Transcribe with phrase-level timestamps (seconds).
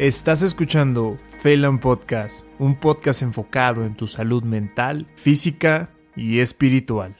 [0.00, 7.14] Estás escuchando Phelan Podcast, un podcast enfocado en tu salud mental, física y espiritual.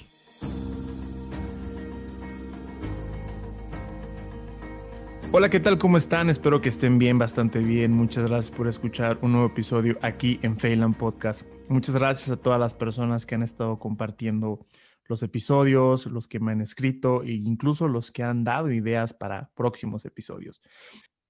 [5.30, 5.79] Hola, ¿qué tal?
[5.79, 6.29] ¿Cómo están?
[6.29, 7.92] Espero que estén bien, bastante bien.
[7.92, 11.46] Muchas gracias por escuchar un nuevo episodio aquí en Phelan Podcast.
[11.68, 14.66] Muchas gracias a todas las personas que han estado compartiendo
[15.06, 19.52] los episodios, los que me han escrito e incluso los que han dado ideas para
[19.54, 20.61] próximos episodios.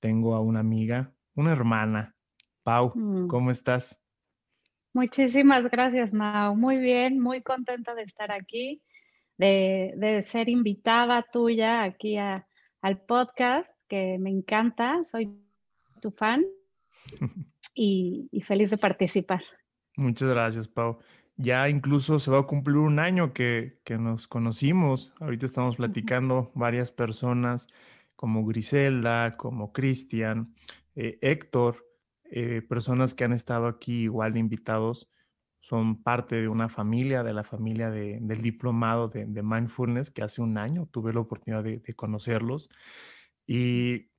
[0.00, 2.14] Tengo a una amiga, una hermana.
[2.62, 3.29] Pau, mm.
[3.29, 4.02] ¿cómo estás?
[4.94, 6.54] Muchísimas gracias, Mau.
[6.54, 8.80] Muy bien, muy contenta de estar aquí,
[9.36, 15.02] de, ser invitada tuya aquí al podcast, que me encanta.
[15.02, 15.36] Soy
[16.00, 16.44] tu fan
[17.75, 19.42] y, feliz de participar.
[19.96, 20.98] Muchas gracias, Pau.
[21.36, 25.12] Ya incluso se va a cumplir un año que, que nos conocimos.
[25.18, 27.66] Ahorita estamos platicando varias personas
[28.14, 30.54] como Griselda, como Cristian,
[30.94, 31.84] eh, Héctor,
[32.30, 35.11] eh, personas que han estado aquí igual invitados,
[35.64, 40.59] son parte de una familia, de la familia del diplomado de, mindfulness, que hace un
[40.59, 42.69] año tuve la oportunidad de, conocerlos.
[43.47, 44.11] Y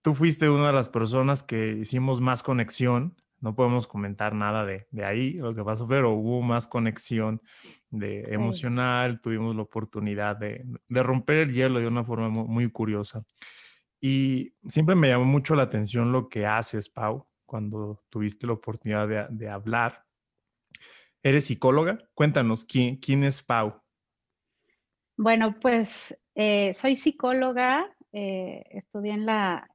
[0.00, 3.16] tú fuiste una de las personas que hicimos más conexión.
[3.40, 7.42] No podemos comentar nada de, ahí, lo que pasó, pero hubo más conexión
[7.90, 13.24] de emocional, tuvimos la oportunidad de, romper el hielo de una forma muy curiosa.
[14.00, 19.30] Y siempre me llamó mucho la atención lo que haces, Pau, cuando tuviste la oportunidad
[19.30, 20.04] de, hablar.
[21.22, 21.98] ¿Eres psicóloga?
[22.14, 23.82] Cuéntanos, ¿quién, es Pau?
[25.16, 29.66] Bueno, pues eh, soy psicóloga, eh, estudié en la,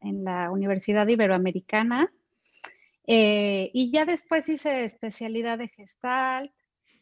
[0.52, 2.14] Universidad Iberoamericana
[3.08, 6.54] eh, y ya después hice especialidad de gestal,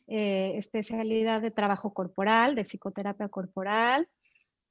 [0.08, 4.08] especialidad de trabajo corporal, de psicoterapia corporal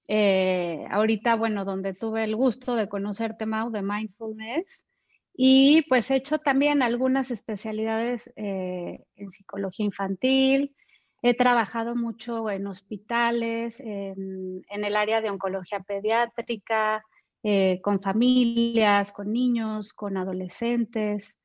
[0.09, 4.87] eh, ahorita, bueno, donde tuve el gusto de conocerte, Mau, de mindfulness.
[5.34, 10.75] Y pues he hecho también algunas especialidades eh, en psicología infantil.
[11.23, 17.05] He trabajado mucho en hospitales, en, el área de oncología pediátrica,
[17.42, 21.39] eh, con familias, con niños, con adolescentes.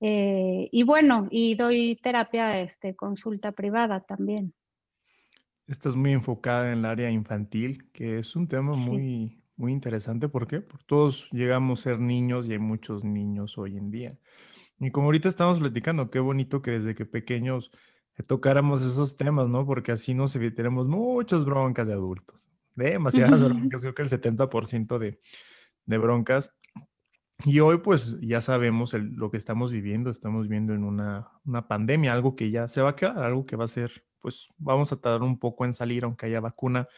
[0.00, 4.54] y bueno, y doy terapia, este, consulta privada también
[5.70, 10.28] estás muy enfocada en el área infantil, que es un tema muy, muy interesante.
[10.28, 10.60] ¿Por qué?
[10.60, 14.18] Porque todos llegamos a ser niños y hay muchos niños hoy en día.
[14.80, 17.70] Y como ahorita estamos platicando, qué bonito que desde que pequeños
[18.26, 19.64] tocáramos esos temas, ¿no?
[19.64, 22.48] Porque así nos evitaremos muchas broncas de adultos.
[22.74, 25.18] Demasiadas broncas, creo que el 70% de,
[25.86, 26.56] de broncas.
[27.44, 32.12] Y hoy pues ya sabemos lo que estamos viviendo, estamos viviendo en una, una pandemia,
[32.12, 35.00] algo que ya se va a quedar, algo que va a ser pues vamos a
[35.00, 36.88] tardar un poco en salir aunque haya vacuna.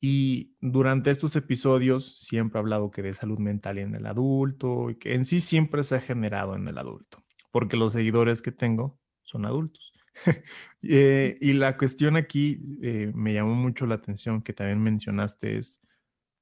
[0.00, 4.96] Y durante estos episodios siempre he hablado que de salud mental en el adulto y
[4.96, 8.98] que en sí siempre se ha generado en el adulto, porque los seguidores que tengo
[9.22, 9.92] son adultos.
[10.88, 15.80] Eh, y la cuestión aquí eh, me llamó mucho la atención que también mencionaste es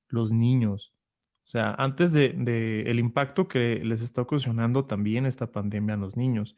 [0.08, 0.93] los niños.
[1.44, 6.16] O sea, antes de, el impacto que les está ocasionando también esta pandemia a los
[6.16, 6.56] niños,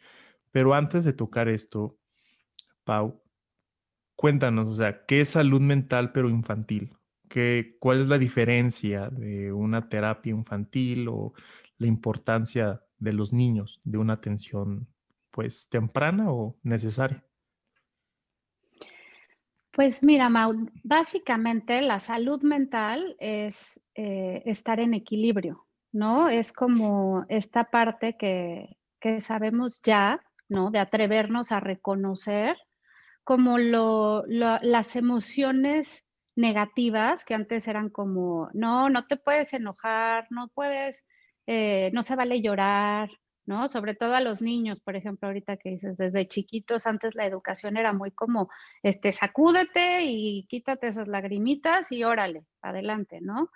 [0.52, 1.98] pero antes de tocar esto,
[2.84, 3.20] Pau,
[4.14, 6.96] cuéntanos, o sea, ¿qué es salud mental pero infantil?
[7.28, 11.34] ¿Qué, ¿Cuál es la diferencia de una terapia infantil o
[11.78, 14.88] la importancia de los niños de una atención
[15.32, 17.26] pues temprana o necesaria?
[19.76, 20.54] Pues mira, Mau,
[20.84, 26.30] básicamente la salud mental es eh, estar en equilibrio, ¿no?
[26.30, 30.70] Es como esta parte que, que sabemos ya, ¿no?
[30.70, 32.56] De atrevernos a reconocer
[33.22, 40.48] como lo, las emociones negativas que antes eran como, no, no te puedes enojar, no
[40.54, 41.04] puedes,
[41.46, 43.10] eh, no se vale llorar,
[43.46, 43.68] ¿no?
[43.68, 47.76] Sobre todo a los niños, por ejemplo, ahorita que dices, desde chiquitos, antes la educación
[47.76, 48.50] era muy como,
[48.82, 53.50] este, sacúdete y quítate esas lagrimitas y órale, adelante, ¿no?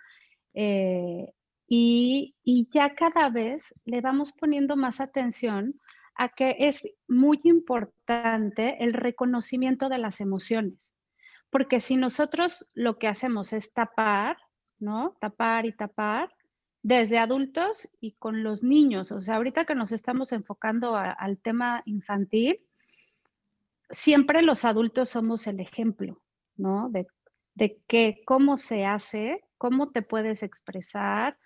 [0.55, 1.33] Eh,
[1.67, 5.75] y, y ya cada vez le vamos poniendo más atención
[6.15, 10.97] a que es muy importante el reconocimiento de las emociones,
[11.51, 14.37] porque si nosotros lo que hacemos es tapar,
[14.79, 15.17] ¿no?
[15.21, 16.31] Tapar y tapar,
[16.83, 21.83] desde adultos y con los niños, o sea, ahorita que nos estamos enfocando al tema
[21.85, 22.61] infantil,
[23.91, 26.23] siempre los adultos somos el ejemplo,
[26.57, 26.89] ¿no?
[26.91, 27.07] De,
[27.55, 31.37] de que cómo se hace, cómo te puedes expresar,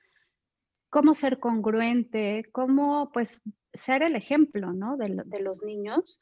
[0.95, 3.43] cómo ser congruente, cómo pues
[3.73, 4.97] ser el ejemplo, ¿no?
[4.97, 6.21] De, los niños.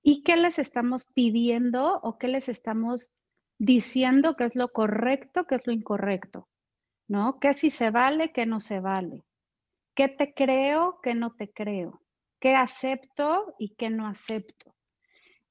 [0.00, 3.10] ¿Y qué les estamos pidiendo o qué les estamos
[3.58, 6.48] diciendo que es lo correcto, que es lo incorrecto?
[7.14, 7.38] ¿No?
[7.38, 9.22] ¿Qué si se vale, qué no se vale?
[9.94, 12.02] ¿Qué te creo, qué no te creo?
[12.40, 14.74] ¿Qué acepto y qué no acepto?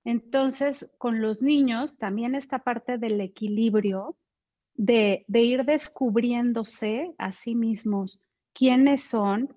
[0.03, 4.17] Entonces, con los niños, también esta parte del equilibrio,
[4.73, 8.19] de, de ir descubriéndose a sí mismos
[8.51, 9.55] quiénes son,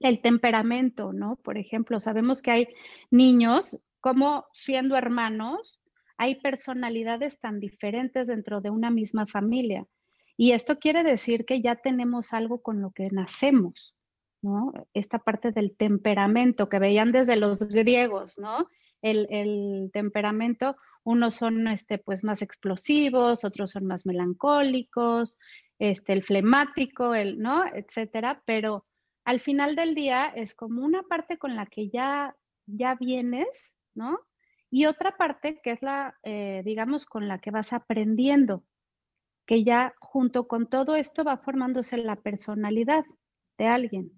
[0.00, 1.36] el temperamento, ¿no?
[1.36, 2.68] Por ejemplo, sabemos que hay
[3.12, 5.80] niños, como siendo hermanos,
[6.16, 9.86] hay personalidades tan diferentes dentro de una misma familia.
[10.40, 13.94] Y esto quiere decir que ya tenemos algo con lo que nacemos,
[14.40, 14.72] ¿no?
[14.94, 18.66] Esta parte del temperamento que veían desde los griegos, ¿no?
[19.02, 25.36] El, temperamento, unos son este, pues más explosivos, otros son más melancólicos,
[25.78, 27.66] este, el flemático, el, ¿no?
[27.74, 28.86] Etcétera, pero
[29.26, 32.34] al final del día es como una parte con la que ya,
[32.64, 34.18] ya vienes, ¿no?
[34.70, 38.64] Y otra parte que es la, eh, digamos, con la que vas aprendiendo,
[39.50, 43.04] que ya junto con todo esto va formándose la personalidad
[43.58, 44.12] de alguien.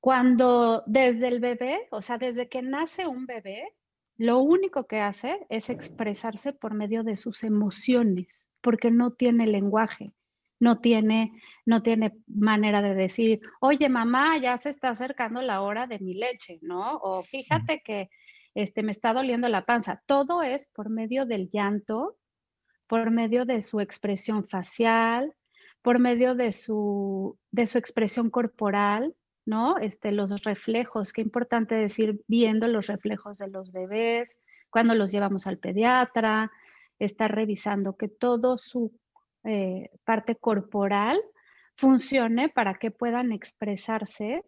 [0.00, 3.68] Cuando desde el bebé, o sea, desde que nace un bebé,
[4.16, 10.14] lo único que hace es expresarse por medio de sus emociones, porque no tiene lenguaje,
[10.58, 11.32] no tiene,
[11.66, 16.14] no tiene manera de decir, oye mamá, ya se está acercando la hora de mi
[16.14, 16.96] leche, ¿no?
[17.02, 18.08] O fíjate que
[18.54, 20.02] este, me está doliendo la panza.
[20.06, 22.16] Todo es por medio del llanto,
[22.88, 25.34] por medio de su expresión facial,
[25.82, 29.14] por medio de su, de su expresión corporal,
[29.44, 29.78] ¿no?
[29.78, 34.38] Este, los reflejos, qué importante decir, viendo los reflejos de los bebés,
[34.70, 36.50] cuando los llevamos al pediatra,
[36.98, 38.92] estar revisando que todo su
[39.44, 41.20] eh, parte corporal
[41.76, 44.42] funcione para que puedan expresarse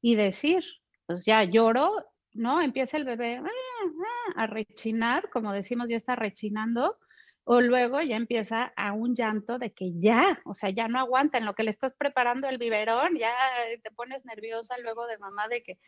[0.00, 0.62] y decir,
[1.06, 1.92] pues ya lloro,
[2.34, 2.60] ¿no?
[2.60, 6.96] Empieza el bebé ah, ah", a rechinar, como decimos, ya está rechinando,
[7.50, 11.38] o luego ya empieza a un llanto de que ya, o sea, ya no aguanta
[11.38, 13.32] en lo que le estás preparando el biberón, ya
[13.82, 15.78] te pones nerviosa luego de mamá de que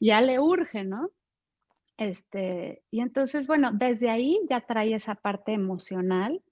[0.00, 1.10] ya le urge, ¿no?
[1.96, 6.42] Este, y entonces, bueno, desde ahí ya trae esa parte emocional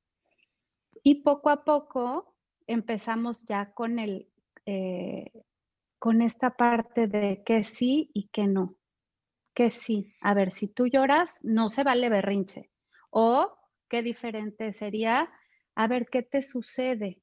[1.03, 2.35] y poco a poco
[2.67, 4.27] empezamos ya con el,
[4.65, 5.33] eh,
[5.99, 8.79] con esta parte de que sí y que no.
[9.55, 12.71] Que sí, a ver, si tú lloras, no se vale berrinche.
[13.11, 13.56] O
[13.89, 15.31] qué diferente sería,
[15.75, 17.23] a ver, ¿qué te sucede?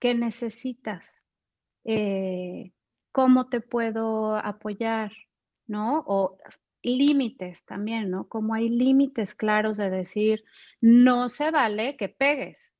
[0.00, 1.22] ¿Qué necesitas?
[1.84, 2.72] Eh,
[3.12, 5.12] ¿Cómo te puedo apoyar?
[5.66, 6.02] ¿No?
[6.06, 6.38] O
[6.82, 8.28] límites también, ¿no?
[8.28, 10.44] Como hay límites claros de decir,
[10.80, 12.76] no se vale que pegues.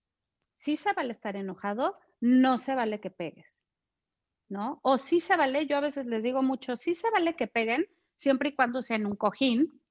[0.55, 3.67] Sí se vale estar enojado, no se vale que pegues,
[4.49, 4.81] ¿no?
[4.83, 7.87] O sí se vale, yo a veces les digo mucho, sí se vale que peguen,
[8.17, 9.82] siempre y cuando sea en un cojín,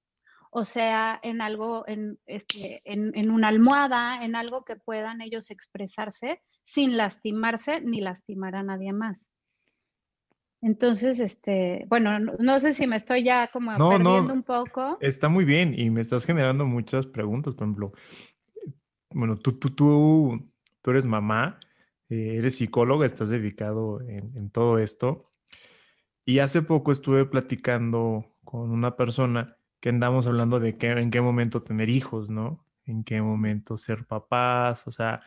[0.54, 6.42] o sea, en algo, en, este, en, una almohada, en algo que puedan ellos expresarse
[6.64, 9.32] sin lastimarse ni lastimar a nadie más.
[10.62, 14.98] Entonces, este, bueno, no, sé si me estoy ya como perdiendo un poco.
[15.00, 17.94] Está muy bien y me estás generando muchas preguntas, por ejemplo.
[19.10, 20.52] Bueno, tú, tú, tú,
[20.82, 21.60] tú eres mamá,
[22.10, 25.30] eh, eres psicóloga, estás dedicado en, en todo esto.
[26.26, 31.20] Y hace poco estuve platicando con una persona que andamos hablando de qué, en qué
[31.20, 32.64] momento tener hijos, ¿no?
[32.86, 35.22] En qué momento ser papás, o sea,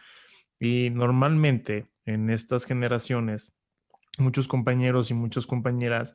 [0.59, 3.53] y normalmente en estas generaciones,
[4.19, 6.15] muchos compañeros y muchas compañeras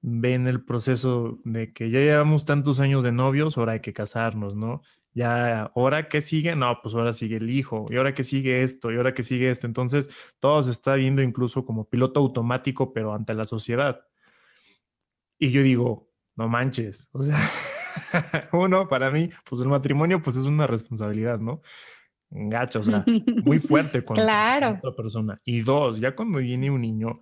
[0.00, 4.54] ven el proceso de que ya llevamos tantos años de novios, ahora hay que casarnos,
[4.54, 4.82] ¿no?
[5.14, 8.92] Ya, ahora que sigue, no, pues ahora sigue el hijo, y ahora que sigue esto,
[8.92, 9.66] y ahora que sigue esto.
[9.66, 14.06] Entonces, todo se está viendo incluso como piloto automático, pero ante la sociedad.
[15.38, 17.36] Y yo digo, no manches, o sea,
[18.52, 21.60] uno, para mí, pues el matrimonio pues es una responsabilidad, ¿no?
[22.30, 23.04] Gacho, o sea,
[23.44, 25.40] muy fuerte con, otra persona.
[25.44, 27.20] Y dos, ya cuando viene un niño,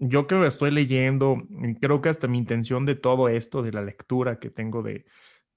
[0.00, 1.42] yo que estoy leyendo,
[1.80, 5.04] creo que hasta mi intención de todo esto, de la lectura que tengo de,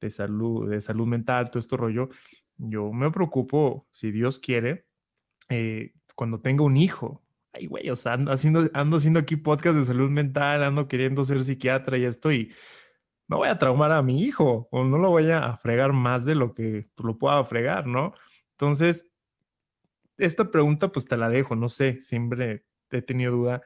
[0.01, 2.09] de salud, de salud mental, todo este rollo,
[2.57, 4.85] yo me preocupo, si Dios quiere,
[5.49, 7.23] eh, cuando tenga un hijo.
[7.53, 11.23] Ay, güey, o sea, ando haciendo, ando haciendo aquí podcast de salud mental, ando queriendo
[11.23, 12.51] ser psiquiatra y esto, y
[13.27, 16.35] no voy a traumar a mi hijo o no lo voy a fregar más de
[16.35, 18.13] lo que lo pueda fregar, ¿no?
[18.51, 19.11] Entonces,
[20.17, 23.61] esta pregunta pues te la dejo, no sé, siempre he tenido duda,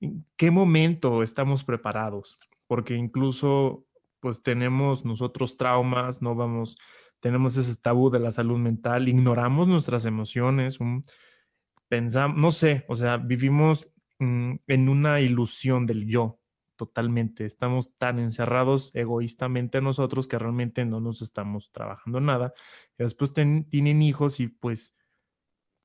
[0.00, 2.38] ¿en qué momento estamos preparados?
[2.66, 3.86] Porque incluso
[4.20, 6.76] pues tenemos nosotros traumas, no vamos,
[7.20, 10.78] tenemos ese tabú de la salud mental, ignoramos nuestras emociones,
[11.88, 16.39] pensamos, no sé, o sea, vivimos mm, en una ilusión del yo,
[16.80, 17.44] totalmente.
[17.44, 22.54] Estamos tan encerrados egoístamente nosotros que realmente no nos estamos trabajando nada.
[22.98, 24.96] Y después tienen hijos y pues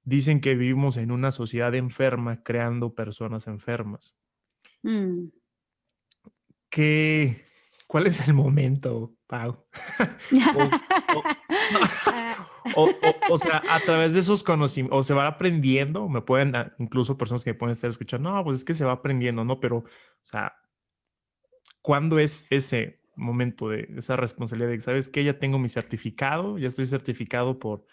[0.03, 4.17] dicen que vivimos en una sociedad enferma creando personas enfermas.
[4.83, 5.25] Mm.
[6.69, 7.45] ¿Qué,
[7.87, 9.67] ¿Cuál es el momento, Pau?
[13.29, 17.43] o, sea, a través de esos conocimientos, o se va aprendiendo, me pueden, incluso personas
[17.43, 19.59] que pueden estar escuchando, no, pues es que se va aprendiendo, ¿no?
[19.59, 19.85] Pero, o
[20.21, 20.53] sea,
[21.86, 26.58] ¿cuándo es ese momento de esa responsabilidad de que, sabes que ya tengo mi certificado,
[26.58, 27.86] ya estoy certificado por,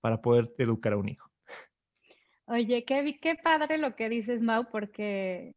[0.00, 1.30] para poder educar a un hijo?
[2.46, 5.54] Oye, qué, qué padre lo que dices, Mau, porque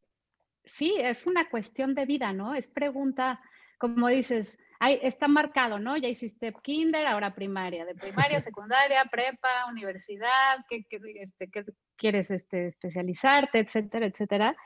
[0.66, 2.54] sí, es una cuestión de vida, ¿no?
[2.54, 3.40] Es pregunta,
[3.78, 5.96] como dices, está marcado, ¿no?
[5.96, 10.86] Ya hiciste kinder, ahora primaria, de primaria, secundaria, prepa, universidad, ¿qué,
[11.22, 11.50] este,
[11.96, 14.58] quieres este, especializarte, etcétera, etcétera?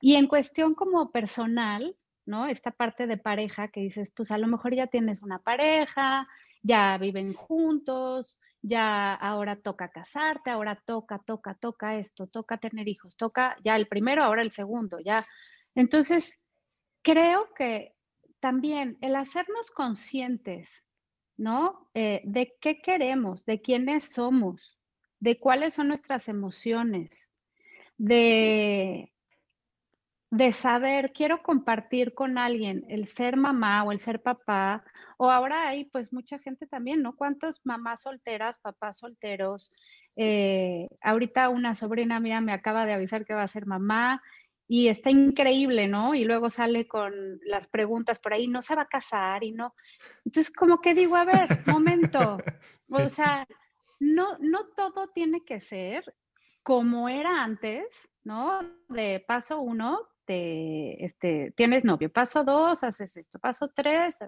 [0.00, 1.96] Y en cuestión como personal,
[2.28, 2.46] ¿no?
[2.46, 6.28] Esta parte de pareja que dices, pues a lo mejor ya tienes una pareja,
[6.62, 13.16] ya viven juntos, ya ahora toca casarte, ahora toca, toca, toca esto, toca tener hijos,
[13.16, 15.24] toca ya el primero, ahora el segundo, ya.
[15.74, 16.40] Entonces,
[17.02, 17.94] creo que
[18.40, 20.86] también el hacernos conscientes,
[21.38, 21.88] ¿no?
[21.94, 24.78] Eh, de qué queremos, de quiénes somos,
[25.18, 27.30] de cuáles son nuestras emociones,
[27.96, 29.12] de
[30.30, 34.84] de saber, quiero compartir con alguien el ser mamá o el ser papá,
[35.16, 37.16] o ahora hay pues mucha gente también, ¿no?
[37.16, 39.72] ¿Cuántos mamás solteras, papás solteros?
[40.16, 44.22] Eh, ahorita una sobrina mía me acaba de avisar que va a ser mamá
[44.66, 46.14] y está increíble, ¿no?
[46.14, 49.74] Y luego sale con las preguntas por ahí, no se va a casar y no.
[50.26, 52.36] Entonces, como que digo, a ver, momento,
[52.90, 53.46] o sea,
[53.98, 56.04] no, no todo tiene que ser
[56.62, 58.60] como era antes, ¿no?
[58.88, 64.18] De paso uno, este, tienes novio, paso dos, haces esto, paso tres.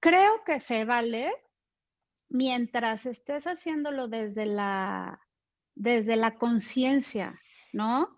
[0.00, 1.32] Creo que se vale
[2.28, 5.20] mientras estés haciéndolo desde la,
[5.74, 7.40] desde la conciencia,
[7.72, 8.08] ¿no?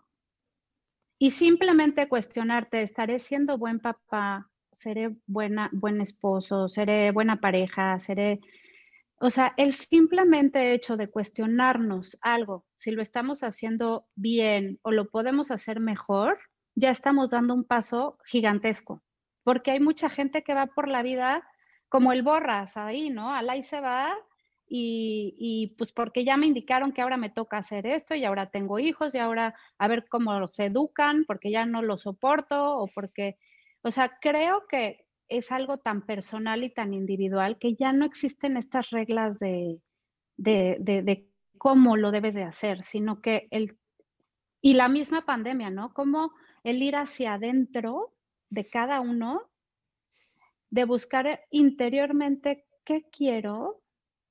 [1.19, 4.51] Y simplemente cuestionarte, ¿estaré siendo buen papá?
[4.73, 6.69] ¿Seré buena, buen esposo?
[6.69, 7.99] ¿Seré buena pareja?
[8.01, 8.41] ¿Seré...
[9.21, 15.09] O sea, el simplemente hecho de cuestionarnos algo, si lo estamos haciendo bien o lo
[15.09, 16.39] podemos hacer mejor,
[16.75, 19.03] ya estamos dando un paso gigantesco,
[19.43, 21.47] porque hay mucha gente que va por la vida
[21.89, 23.31] como el borras ahí, ¿no?
[23.31, 24.15] Al ahí se va
[24.67, 28.51] y, y, pues porque ya me indicaron que ahora me toca hacer esto y ahora
[28.51, 32.89] tengo hijos y ahora a ver cómo se educan porque ya no lo soporto o
[32.89, 33.39] porque,
[33.83, 38.57] o sea, creo que es algo tan personal y tan individual que ya no existen
[38.57, 39.81] estas reglas de,
[40.37, 41.29] de, de, de
[41.59, 43.79] cómo lo debes de hacer, sino que el...
[44.65, 45.93] Y la misma pandemia, ¿no?
[45.93, 48.15] Cómo el ir hacia adentro
[48.49, 49.43] de cada uno,
[50.71, 53.83] de buscar interiormente qué quiero,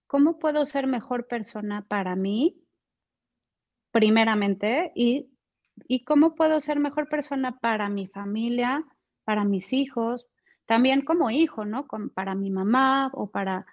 [0.07, 2.59] cómo puedo ser mejor persona para mí,
[3.91, 5.29] primeramente, y,
[5.87, 8.83] y cómo puedo ser mejor persona para mi familia,
[9.25, 10.25] para mis hijos,
[10.65, 11.85] también como hijo, ¿no?
[12.15, 13.67] para mi mamá o para,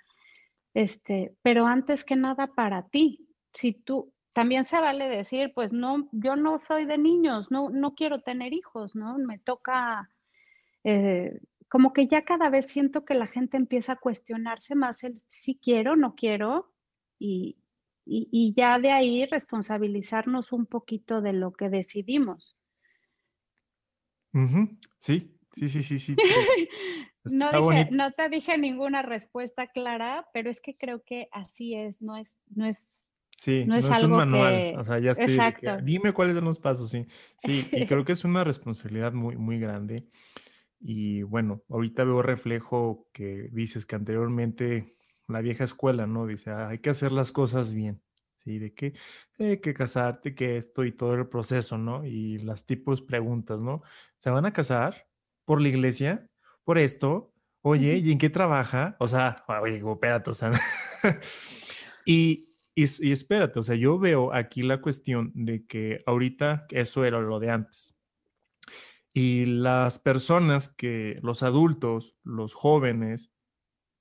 [0.75, 3.27] este, pero antes que nada para ti.
[3.51, 7.95] Si tú, también se vale decir, pues no, yo no soy de niños, no, no
[7.95, 9.19] quiero tener hijos, ¿no?
[9.19, 10.11] Me toca,
[10.85, 15.19] eh, como que ya cada vez siento que la gente empieza a cuestionarse más el
[15.27, 16.73] si quiero, no quiero,
[17.19, 17.59] y,
[18.07, 22.57] y, ya de ahí responsabilizarnos un poquito de lo que decidimos.
[24.97, 26.17] Sí, sí, sí, sí, sí.
[27.25, 32.01] no, dije, no te dije ninguna respuesta clara, pero es que creo que así es,
[32.01, 33.00] no es, no es
[33.41, 35.33] Sí, no es, un manual, o sea, ya estoy.
[35.33, 35.79] Exacto.
[35.83, 37.07] dime cuáles son los pasos, sí.
[37.39, 40.07] Sí, y creo que es una responsabilidad muy, muy grande.
[40.79, 44.85] Y bueno, ahorita veo reflejo que dices que anteriormente
[45.27, 46.27] la vieja escuela, ¿no?
[46.27, 48.03] Dice, ah, hay que hacer las cosas bien,
[48.37, 48.59] ¿sí?
[48.59, 48.93] De que
[49.39, 52.05] hay que casarte, que esto y todo el proceso, ¿no?
[52.05, 53.81] Y las tipos preguntas, ¿no?
[54.19, 55.07] ¿Se van a casar
[55.47, 56.27] por la iglesia?
[56.65, 57.33] ¿Por esto?
[57.63, 58.97] Oye, ¿y en qué trabaja?
[59.01, 60.53] O sea, oye, espérate, o sea.
[62.05, 62.50] y,
[62.83, 67.39] y, espérate, o sea, yo veo aquí la cuestión de que ahorita eso era lo
[67.41, 67.97] de antes.
[69.13, 73.35] Y las personas que, los adultos, los jóvenes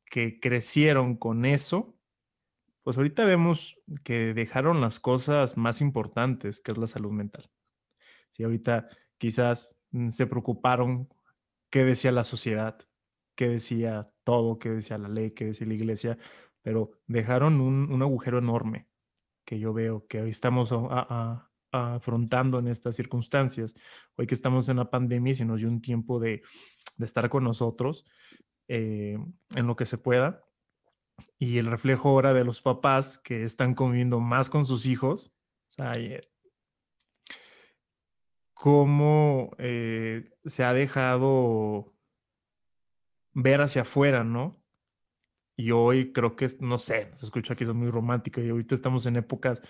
[0.06, 1.98] que crecieron con eso,
[2.84, 7.52] pues ahorita vemos que dejaron las cosas más importantes, que es la salud mental.
[8.30, 11.10] Si ahorita quizás mm, se preocuparon
[11.70, 12.78] qué decía la sociedad,
[13.36, 16.18] qué decía todo, qué decía la ley, qué decía la iglesia,
[16.62, 18.88] pero dejaron un, agujero enorme
[19.46, 20.72] que yo veo que hoy estamos
[21.72, 23.74] afrontando en estas circunstancias.
[24.16, 26.44] Hoy que estamos en la pandemia y se nos dio un tiempo de,
[27.00, 28.06] estar con nosotros
[28.68, 29.18] eh,
[29.56, 30.44] en lo que se pueda.
[31.38, 35.36] Y el reflejo ahora de los papás que están conviviendo más con sus hijos.
[35.70, 35.94] O sea,
[38.54, 41.94] cómo eh, se ha dejado
[43.34, 44.59] ver hacia afuera, ¿no?
[45.60, 49.06] Y hoy creo que, no sé, se escucha que es muy romántico y ahorita estamos
[49.08, 49.62] en épocas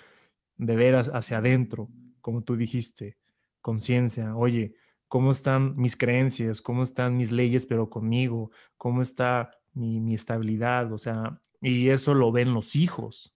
[0.55, 1.89] de ver hacia adentro,
[2.21, 3.17] como tú dijiste,
[3.59, 4.75] conciencia, oye,
[5.07, 6.61] ¿cómo están mis creencias?
[6.61, 8.51] ¿Cómo están mis leyes pero conmigo?
[8.77, 10.93] ¿Cómo está mi, estabilidad?
[10.93, 13.35] O sea, y eso lo ven los hijos,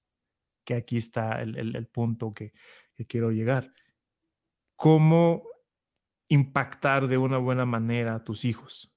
[0.64, 2.54] que aquí está el, punto que,
[2.96, 3.74] que quiero llegar.
[4.76, 5.42] ¿Cómo
[6.28, 8.93] impactar de una buena manera a tus hijos?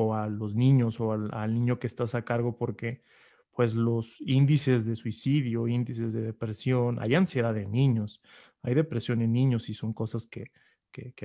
[0.00, 3.02] O a los niños o al, niño que estás a cargo porque
[3.50, 8.22] pues los índices de suicidio, índices de depresión, hay ansiedad en niños,
[8.62, 10.52] hay depresión en niños y son cosas que,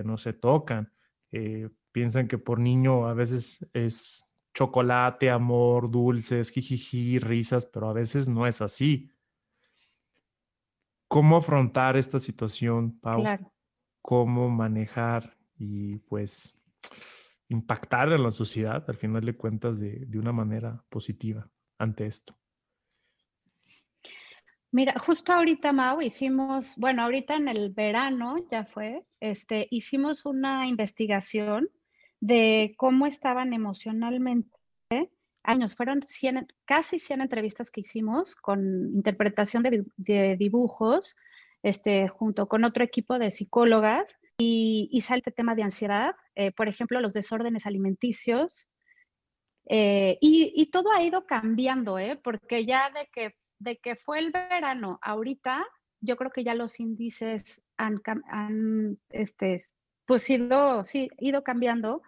[0.03, 0.91] no se tocan.
[1.31, 4.25] Eh, piensan que por niño a veces es
[4.55, 9.11] chocolate, amor, dulces, jijiji, risas, pero a veces no es así.
[11.07, 13.23] ¿Cómo afrontar esta situación, Pau?
[14.01, 16.59] ¿Cómo manejar y pues
[17.49, 22.35] impactar en la sociedad, al final de cuentas, de, de una manera positiva ante esto?
[24.73, 30.67] Mira, justo ahorita, Mau, hicimos, bueno, ahorita en el verano ya fue, este, hicimos una
[30.67, 31.69] investigación
[32.19, 34.49] de cómo estaban emocionalmente.
[35.43, 35.99] Años, fueron
[36.65, 41.15] casi 100 entrevistas que hicimos con interpretación de, de dibujos,
[41.63, 46.51] este, junto con otro equipo de psicólogas y, y sale el tema de ansiedad, eh,
[46.51, 48.67] por ejemplo, los desórdenes alimenticios.
[49.69, 52.19] Eh, y, todo ha ido cambiando, ¿eh?
[52.21, 55.65] porque ya de que, de que fue el verano, ahorita
[56.01, 59.55] yo creo que ya los índices han, han este,
[60.05, 62.01] pues ido, sí, ido cambiando,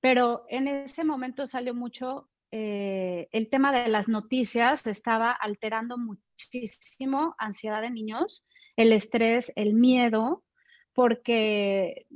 [0.00, 7.82] pero en ese momento salió mucho el tema de las noticias, estaba alterando muchísimo ansiedad
[7.82, 10.44] de niños, el estrés, el miedo,
[10.92, 12.06] porque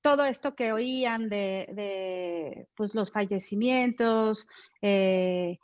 [0.00, 4.46] todo esto que oían de, pues, los fallecimientos,
[4.82, 5.58] eh,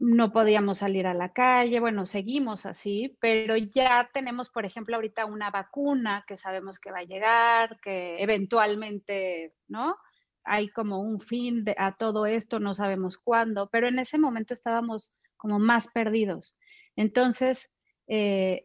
[0.00, 5.26] no podíamos salir a la calle, bueno, seguimos así, pero ya tenemos, por ejemplo, ahorita
[5.26, 9.96] una vacuna que sabemos que va a llegar, que eventualmente, ¿no?
[10.42, 15.12] Hay como un fin a todo esto, no sabemos cuándo, pero en ese momento estábamos
[15.36, 16.56] como más perdidos.
[16.96, 17.70] Entonces,
[18.08, 18.64] eh,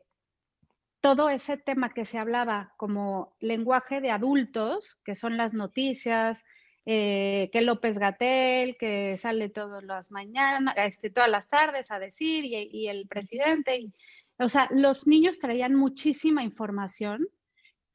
[1.06, 6.44] todo ese tema que se hablaba como lenguaje de adultos, que son las noticias,
[6.84, 12.44] eh, que López Gatel, que sale todas las mañanas, este, todas las tardes a decir,
[12.44, 13.92] y, el presidente,
[14.40, 17.28] o sea, los niños traían muchísima información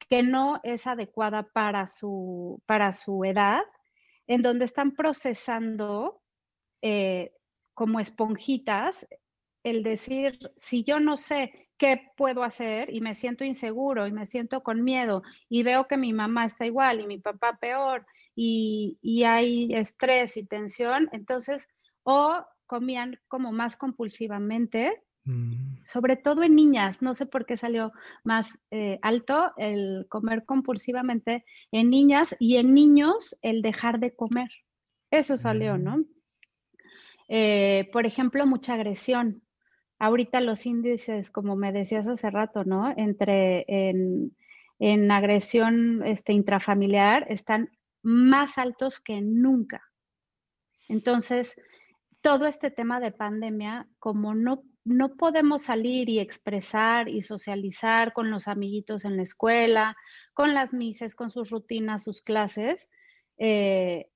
[0.07, 3.59] que no es adecuada para su, para su edad,
[4.25, 6.21] en donde están procesando
[6.81, 7.33] eh,
[7.73, 9.05] como esponjitas
[9.63, 14.27] el decir, si yo no sé qué puedo hacer y me siento inseguro y me
[14.27, 19.23] siento con miedo y veo que mi mamá está igual y mi papá peor y,
[19.25, 21.69] hay estrés y tensión, entonces
[22.03, 25.77] o comían como más compulsivamente, mm.
[25.83, 27.91] sobre todo en niñas, no sé por qué salió
[28.23, 34.51] más eh, alto el comer compulsivamente en niñas y en niños el dejar de comer.
[35.09, 35.97] Eso salió, ¿no?
[35.97, 36.05] Mm.
[37.27, 39.41] Eh, por ejemplo, mucha agresión
[40.01, 42.91] ahorita los índices, como me decías hace rato, ¿no?
[42.97, 47.69] Entre en, agresión este, intrafamiliar están
[48.01, 49.83] más altos que nunca.
[50.89, 51.61] Entonces,
[52.21, 58.31] todo este tema de pandemia, como no, no podemos salir y expresar y socializar con
[58.31, 59.95] los amiguitos en la escuela,
[60.33, 62.89] con las mises, con sus rutinas, sus clases,
[63.37, 64.09] eh,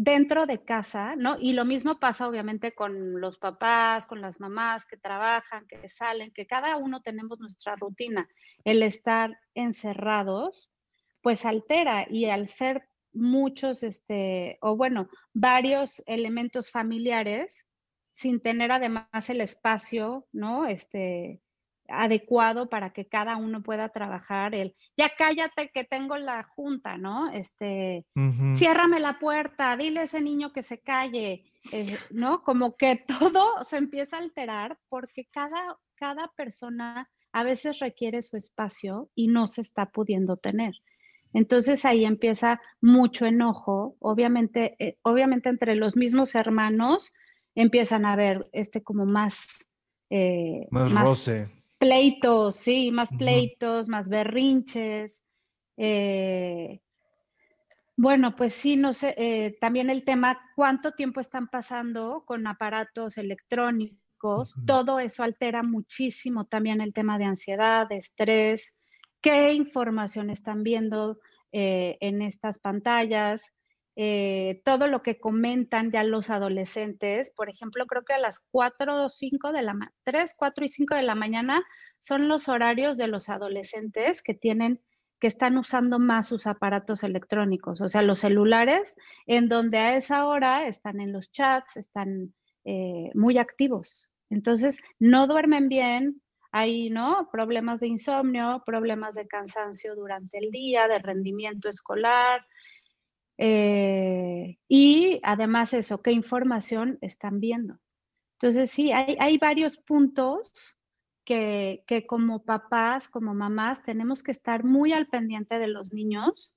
[0.00, 1.36] dentro de casa, ¿no?
[1.40, 6.30] Y lo mismo pasa obviamente con los papás, con las mamás que trabajan, que salen,
[6.30, 8.28] que cada uno tenemos nuestra rutina.
[8.62, 10.70] El estar encerrados,
[11.20, 17.66] pues altera y al ser muchos, este, o bueno, varios elementos familiares,
[18.12, 20.66] sin tener además el espacio, ¿no?
[20.66, 21.42] Este,
[21.88, 27.30] adecuado para que cada uno pueda trabajar el, ya cállate que tengo la junta, ¿no?
[27.30, 28.04] Este,
[28.52, 32.42] ciérrame la puerta, dile a ese niño que se calle, eh, ¿no?
[32.42, 32.96] Como que
[33.30, 39.28] todo se empieza a alterar porque cada, cada persona a veces requiere su espacio y
[39.28, 40.74] no se está pudiendo tener.
[41.34, 47.12] Entonces ahí empieza mucho enojo, obviamente, eh, obviamente entre los mismos hermanos
[47.54, 49.68] empiezan a haber este como más...
[50.10, 55.26] Eh, más, roce Pleitos, sí, más pleitos, más berrinches.
[55.76, 56.80] Eh,
[57.96, 63.18] bueno, pues sí, no sé, eh, también el tema, cuánto tiempo están pasando con aparatos
[63.18, 68.76] electrónicos, todo eso altera muchísimo también el tema de ansiedad, de estrés,
[69.20, 71.18] qué información están viendo,
[71.50, 73.52] eh, en estas pantallas,
[74.00, 79.06] eh, todo lo que comentan ya los adolescentes, por ejemplo, creo que a las 4
[79.06, 81.64] o 5 de la 3, 4 y 5 de la mañana
[81.98, 84.80] son los horarios de los adolescentes que tienen
[85.18, 88.94] que están usando más sus aparatos electrónicos, o sea, los celulares,
[89.26, 92.32] en donde a esa hora están en los chats, están
[92.64, 94.12] eh, muy activos.
[94.30, 97.28] Entonces, no duermen bien, hay ¿no?
[97.32, 102.46] problemas de insomnio, problemas de cansancio durante el día, de rendimiento escolar,
[103.38, 107.78] eh, y además eso, qué información están viendo.
[108.34, 110.76] Entonces, sí, hay, varios puntos
[111.24, 116.54] que, como papás, como mamás, tenemos que estar muy al pendiente de los niños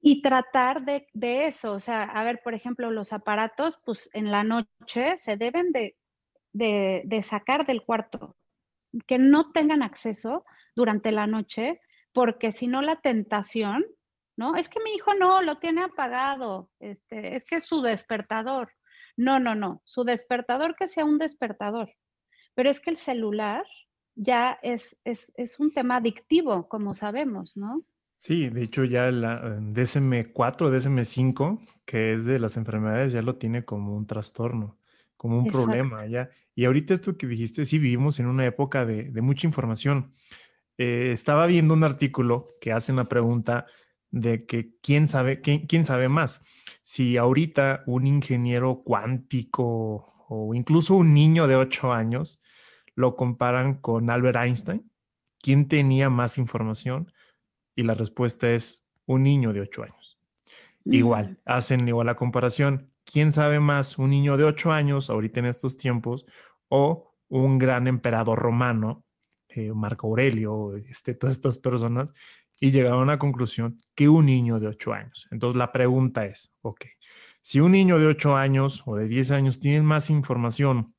[0.00, 1.06] y tratar de,
[1.46, 1.72] eso.
[1.72, 5.96] O sea, a ver, por ejemplo, los aparatos, pues en la noche se deben de,
[6.52, 8.36] de sacar del cuarto,
[9.06, 10.44] que no tengan acceso
[10.76, 11.80] durante la noche,
[12.12, 13.84] porque si no la tentación
[14.36, 14.56] ¿no?
[14.56, 18.72] Es que mi hijo no, lo tiene apagado, este, es que es su despertador.
[19.16, 21.92] No, no, no, su despertador que sea un despertador.
[22.54, 23.64] Pero es que el celular
[24.16, 27.84] ya es, es, un tema adictivo, como sabemos, ¿no?
[28.16, 33.64] Sí, de hecho ya la DSM4, DSM5, que es de las enfermedades, ya lo tiene
[33.64, 34.78] como un trastorno,
[35.16, 36.30] como un problema ya.
[36.54, 40.10] Y ahorita esto que dijiste, sí vivimos en una época de, mucha información.
[40.78, 43.66] Eh, estaba viendo un artículo que hace una pregunta
[44.14, 46.42] de que quién sabe, quién, sabe más.
[46.84, 52.40] Si ahorita un ingeniero cuántico o incluso un niño de 8 años
[52.94, 54.88] lo comparan con Albert Einstein,
[55.42, 57.12] ¿quién tenía más información?
[57.74, 60.20] Y la respuesta es un niño de 8 años.
[60.84, 61.36] Igual, mm.
[61.46, 62.92] hacen igual la comparación.
[63.04, 63.98] ¿Quién sabe más?
[63.98, 66.24] ¿Un niño de 8 años ahorita en estos tiempos
[66.68, 69.04] o un gran emperador romano,
[69.48, 72.12] eh, Marco Aurelio, este, todas estas personas
[72.60, 75.28] y llegaron a la conclusión que un niño de 8 años.
[75.30, 76.84] Entonces la pregunta es, ok,
[77.40, 80.94] si un niño de 8 años o de 10 años tiene más información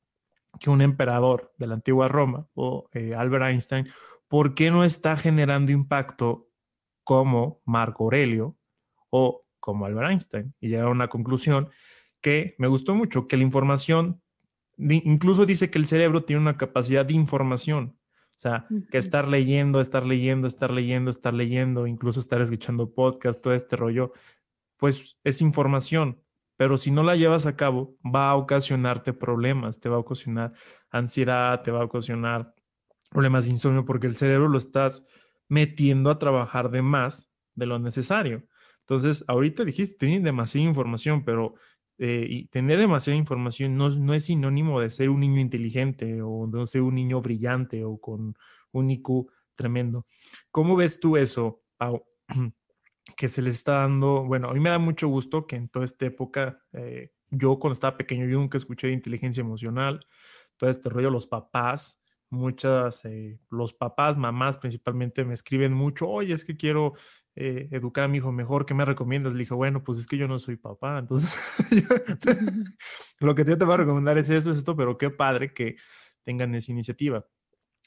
[0.60, 3.88] que un emperador de la antigua Roma o eh, Albert Einstein,
[4.28, 6.48] ¿por qué no está generando impacto
[7.04, 8.56] como Marco Aurelio
[9.10, 10.54] o como Albert Einstein?
[10.60, 11.70] Y llegaron a una conclusión
[12.20, 14.22] que me gustó mucho, que la información,
[14.78, 17.95] incluso dice que el cerebro tiene una capacidad de información,
[18.36, 23.40] o sea, que estar leyendo, estar leyendo, estar leyendo, estar leyendo, incluso estar escuchando podcast,
[23.40, 24.12] todo este rollo,
[24.76, 26.20] pues es información,
[26.58, 30.52] pero si no la llevas a cabo, va a ocasionarte problemas, te va a ocasionar
[30.90, 32.52] ansiedad, te va a ocasionar
[33.10, 35.06] problemas de insomnio, porque el cerebro lo estás
[35.48, 38.46] metiendo a trabajar de más de lo necesario.
[38.80, 41.54] Entonces, ahorita dijiste, tienes demasiada información, pero
[41.98, 46.46] eh, y tener demasiada información no, no, es sinónimo de ser un niño inteligente o
[46.46, 48.34] de ser un niño brillante o con
[48.72, 50.06] un IQ tremendo.
[50.50, 52.04] ¿Cómo ves tú eso, Pau?
[53.16, 55.84] que se les está dando, bueno, a mí me da mucho gusto que en toda
[55.84, 60.06] esta época, eh, yo cuando estaba pequeño, yo nunca escuché de inteligencia emocional,
[60.56, 66.34] todo este rollo, los papás, muchas, eh, los papás, mamás principalmente me escriben mucho, oye,
[66.34, 66.94] es que quiero
[67.36, 69.34] eh, educar a mi hijo mejor, ¿qué me recomiendas?
[69.34, 71.36] Le dije, bueno, pues es que yo no soy papá, entonces
[73.20, 75.76] lo que yo te voy a recomendar es esto, es esto, pero qué padre que
[76.22, 77.26] tengan esa iniciativa.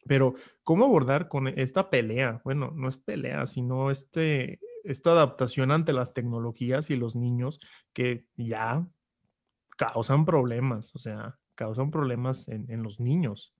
[0.05, 2.41] Pero, ¿cómo abordar con esta pelea?
[2.45, 7.59] Bueno, no es pelea, sino este, esta adaptación ante las tecnologías y los niños
[7.91, 8.87] que ya
[9.77, 13.53] causan problemas, o sea, causan problemas en, en los niños.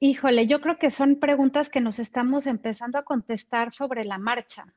[0.00, 4.74] Híjole, yo creo que son preguntas que nos estamos empezando a contestar sobre la marcha,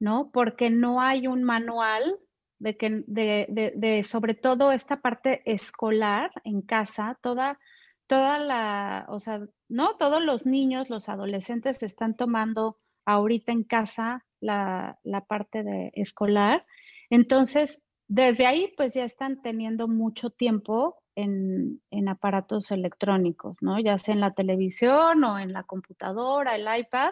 [0.00, 0.30] ¿no?
[0.32, 2.18] Porque no hay un manual
[2.58, 7.58] de que, de, sobre todo esta parte escolar en casa, toda,
[8.06, 9.96] toda la, o sea, ¿no?
[9.96, 16.64] Todos los niños, los adolescentes están tomando ahorita en casa la, la parte de escolar.
[17.10, 23.78] Entonces, desde ahí, pues ya están teniendo mucho tiempo en, aparatos electrónicos, ¿no?
[23.80, 27.10] Ya sea en la televisión o en la computadora, el iPad.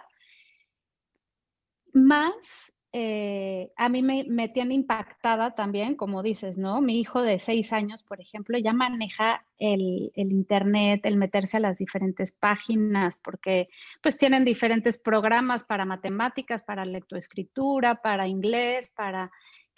[1.92, 6.80] Más, eh, a mí me, tiene impactada también, como dices, ¿no?
[6.80, 11.60] Mi hijo de seis años, por ejemplo, ya maneja el, el, Internet, el meterse a
[11.60, 13.68] las diferentes páginas, porque
[14.02, 19.30] pues tienen diferentes programas para matemáticas, para lectoescritura, para inglés, para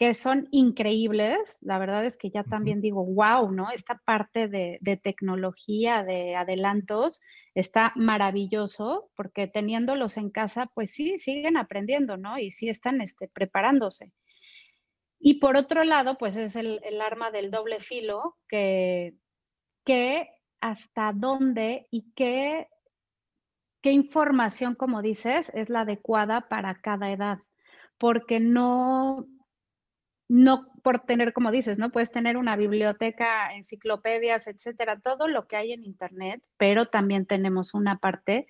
[0.03, 1.59] que son increíbles.
[1.61, 3.71] La verdad es que ya también digo, wow, ¿no?
[3.71, 7.21] Esta parte de, tecnología, de adelantos,
[7.55, 12.37] está maravilloso porque teniéndolos en casa, pues sí, siguen aprendiendo, ¿no?
[12.37, 14.11] Y sí están este, preparándose.
[15.21, 19.15] Y por otro lado, pues es el, arma del doble filo, que,
[19.85, 22.67] que hasta dónde y qué
[23.83, 27.39] qué información, como dices, es la adecuada para cada edad,
[27.99, 29.27] porque no,
[30.33, 35.57] no por tener, como dices, no puedes tener una biblioteca, enciclopedias, etcétera, todo lo que
[35.57, 38.47] hay en Internet, pero también tenemos una parte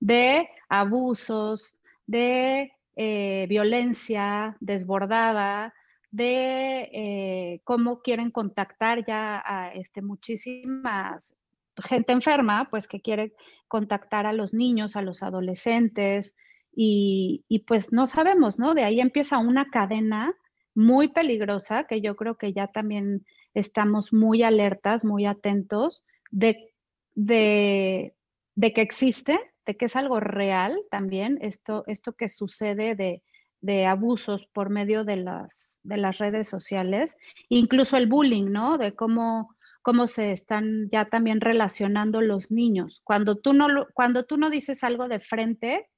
[0.00, 5.74] de abusos, de eh, violencia desbordada,
[6.10, 11.36] de eh, cómo quieren contactar ya a este, muchísimas
[11.84, 13.34] gente enferma, pues que quiere
[13.68, 16.34] contactar a los niños, a los adolescentes,
[16.74, 18.72] y, y, pues no sabemos, ¿no?
[18.72, 20.34] De ahí empieza una cadena
[20.76, 26.72] muy peligrosa que yo creo que ya también estamos muy alertas, muy atentos de,
[27.14, 28.14] de,
[28.54, 33.22] de que existe, de que es algo real también, esto, esto que sucede de,
[33.60, 37.16] de abusos por medio de las, de las redes sociales,
[37.48, 38.78] incluso el bullying, ¿no?
[38.78, 43.00] De cómo, cómo se están ya también relacionando los niños.
[43.04, 45.88] Cuando tú no, cuando tú no dices algo de frente,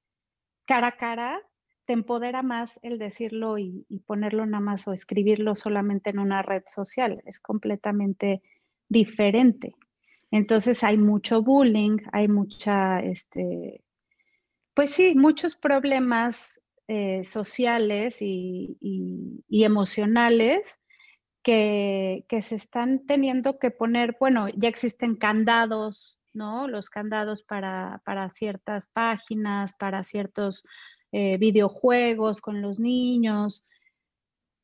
[0.66, 1.42] cara a cara,
[1.88, 6.42] te empodera más el decirlo y, y, ponerlo nada más o escribirlo solamente en una
[6.42, 7.22] red social.
[7.24, 8.42] Es completamente
[8.88, 9.74] diferente.
[10.30, 13.82] Entonces hay mucho bullying, hay mucha, este,
[14.74, 18.78] pues sí, muchos problemas eh, sociales y,
[19.50, 20.80] emocionales
[21.42, 26.68] que, se están teniendo que poner, bueno, ya existen candados, ¿no?
[26.68, 28.00] Los candados para,
[28.32, 30.64] ciertas páginas, para ciertos
[31.12, 33.64] eh, videojuegos con los niños,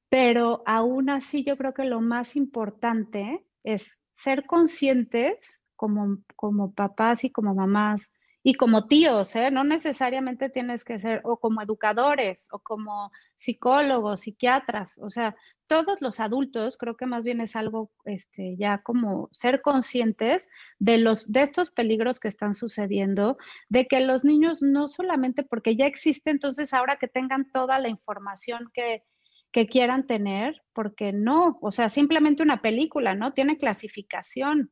[0.09, 7.25] pero aún así yo creo que lo más importante es ser conscientes como, como papás
[7.25, 8.13] y como mamás
[8.47, 9.51] y como tíos, ¿eh?
[9.51, 15.35] no necesariamente tienes que ser o como educadores o como psicólogos, psiquiatras, o sea,
[15.67, 20.47] todos los adultos creo que más bien es algo este, ya como ser conscientes
[20.79, 23.39] de, los, de estos peligros que están sucediendo,
[23.71, 27.89] de que los niños no solamente porque ya existe, entonces ahora que tengan toda la
[27.89, 29.05] información que,
[29.53, 33.33] que quieran tener, porque no, o sea, simplemente una película, ¿no?
[33.33, 34.71] Tiene clasificación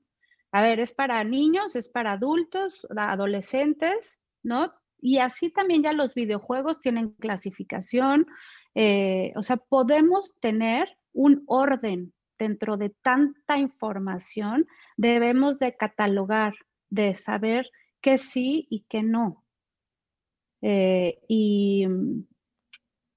[0.53, 4.73] a ver, es para niños, es para adultos, adolescentes, ¿no?
[5.01, 8.27] Y así también ya los videojuegos tienen clasificación.
[8.75, 14.67] Eh, o sea, podemos tener un orden dentro de tanta información.
[14.97, 16.55] Debemos de catalogar,
[16.91, 17.71] de saber
[18.03, 19.45] qué sí y qué no.
[20.61, 21.87] Eh, y,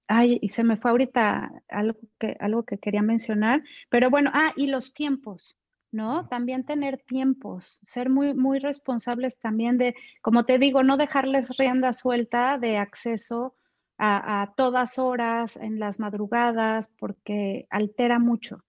[0.07, 4.53] ay, y se me fue ahorita algo que, algo que quería mencionar, pero bueno, ah,
[4.55, 5.57] y los tiempos.
[5.95, 6.27] ¿No?
[6.27, 11.93] También tener tiempos, ser muy, muy responsables también de, como te digo, no dejarles rienda
[11.93, 13.55] suelta de acceso
[13.97, 18.61] a, todas horas, en las madrugadas, porque altera mucho.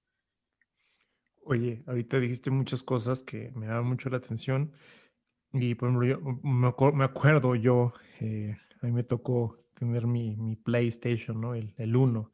[1.43, 4.73] Oye, ahorita dijiste muchas cosas que me daban mucho la atención.
[5.53, 10.55] Y por ejemplo, yo me, acuerdo yo, eh, a mí me tocó tener mi, mi
[10.55, 11.55] PlayStation, ¿no?
[11.55, 12.33] El, el 1.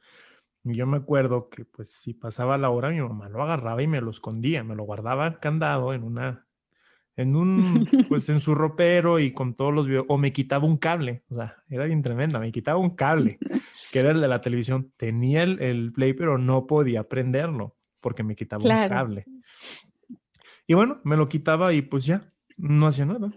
[0.64, 4.00] Yo me acuerdo que pues si pasaba la hora, mi mamá lo agarraba y me
[4.00, 6.46] lo escondía, me lo guardaba candado en una,
[7.16, 10.76] en un, pues en su ropero y con todos los videos, o me quitaba un
[10.76, 13.38] cable, o sea, era bien tremenda, me quitaba un cable,
[13.92, 18.22] que era el de la televisión, tenía el, el play, pero no podía prenderlo porque
[18.22, 19.24] me quitaba un cable.
[20.66, 23.32] Y bueno, me lo quitaba y pues ya, no hacía nada.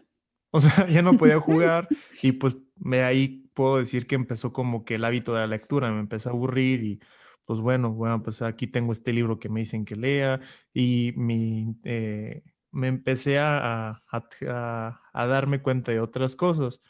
[0.52, 1.88] O sea, ya no podía jugar
[2.22, 5.92] y pues me ahí puedo decir que empezó como que el hábito de la lectura,
[5.92, 7.00] me empezó a aburrir y
[7.46, 10.40] pues bueno, bueno, pues aquí tengo este libro que me dicen que lea
[10.74, 16.84] y mi, eh, me empecé a, a, a, darme cuenta de otras cosas.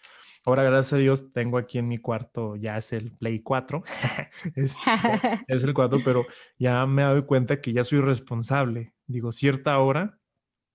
[0.46, 3.84] Ahora, gracias a Dios, tengo aquí en mi cuarto, ya es el Play 4,
[4.56, 4.78] es,
[5.48, 6.26] es, el 4, pero
[6.58, 8.94] ya me doy cuenta que ya soy responsable.
[9.08, 10.20] Digo, cierta hora,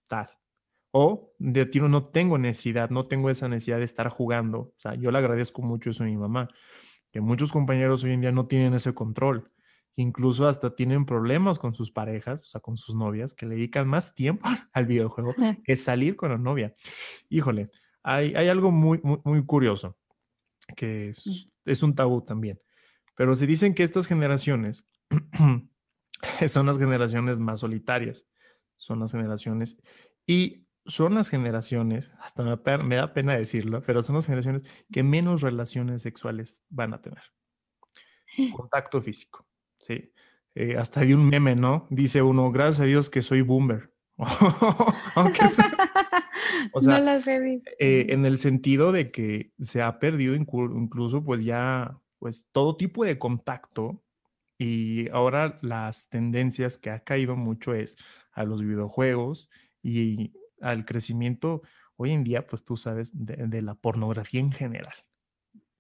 [0.09, 0.29] tal.
[0.93, 4.59] O de tiro no tengo necesidad, no tengo esa necesidad de estar jugando.
[4.59, 6.49] O sea, yo le agradezco mucho eso a mi mamá,
[7.13, 9.51] que muchos compañeros hoy en día no tienen ese control.
[9.97, 13.89] Incluso hasta tienen problemas con sus parejas, o sea, con sus novias, que le dedican
[13.89, 16.73] más tiempo al videojuego que salir con la novia.
[17.29, 17.71] Híjole,
[18.03, 19.97] hay, hay algo muy, muy, muy curioso,
[20.77, 22.61] que es, es un tabú también.
[23.17, 24.87] Pero se dicen que estas generaciones
[26.49, 28.27] son las generaciones más solitarias,
[28.77, 29.81] son las generaciones
[30.27, 34.63] y son las generaciones, hasta me, da pena decirlo, pero son las generaciones
[34.93, 37.23] que menos relaciones sexuales van a tener.
[38.57, 39.47] Contacto físico,
[39.79, 40.13] ¿sí?
[40.55, 41.87] Eh, hasta hay un meme, ¿no?
[41.91, 43.93] Dice uno, gracias a Dios que soy boomer.
[46.73, 47.21] o sea,
[47.79, 53.05] eh, en el sentido de que se ha perdido incluso pues ya pues todo tipo
[53.05, 54.03] de contacto
[54.59, 57.97] y ahora las tendencias que ha caído mucho es
[58.33, 59.49] a los videojuegos
[59.83, 61.63] y al crecimiento
[61.97, 64.95] hoy en día, pues tú sabes de, la pornografía en general.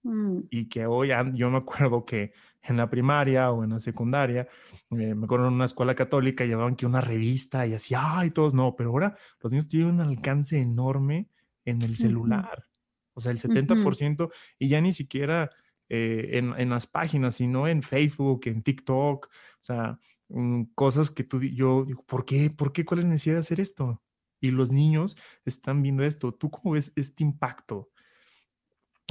[0.02, 0.40] Mm.
[0.50, 4.46] Y que hoy, yo me acuerdo que en la primaria o en la secundaria,
[4.90, 8.52] eh, me acuerdo en una escuela católica, llevaban que una revista y así, ay, todos
[8.52, 11.30] no, pero ahora los niños tienen un alcance enorme
[11.64, 12.66] en el celular.
[13.14, 15.50] O sea, el 70% y ya ni siquiera
[15.88, 21.24] eh, en, en, las páginas, sino en Facebook, en TikTok, o sea, mm, cosas que
[21.24, 22.50] tú, yo digo, ¿por qué?
[22.50, 22.84] ¿Por qué?
[22.84, 24.02] ¿Cuál es la necesidad de hacer esto?
[24.40, 26.33] Y los niños están viendo esto.
[26.33, 27.90] ¿Tú cómo ves este impacto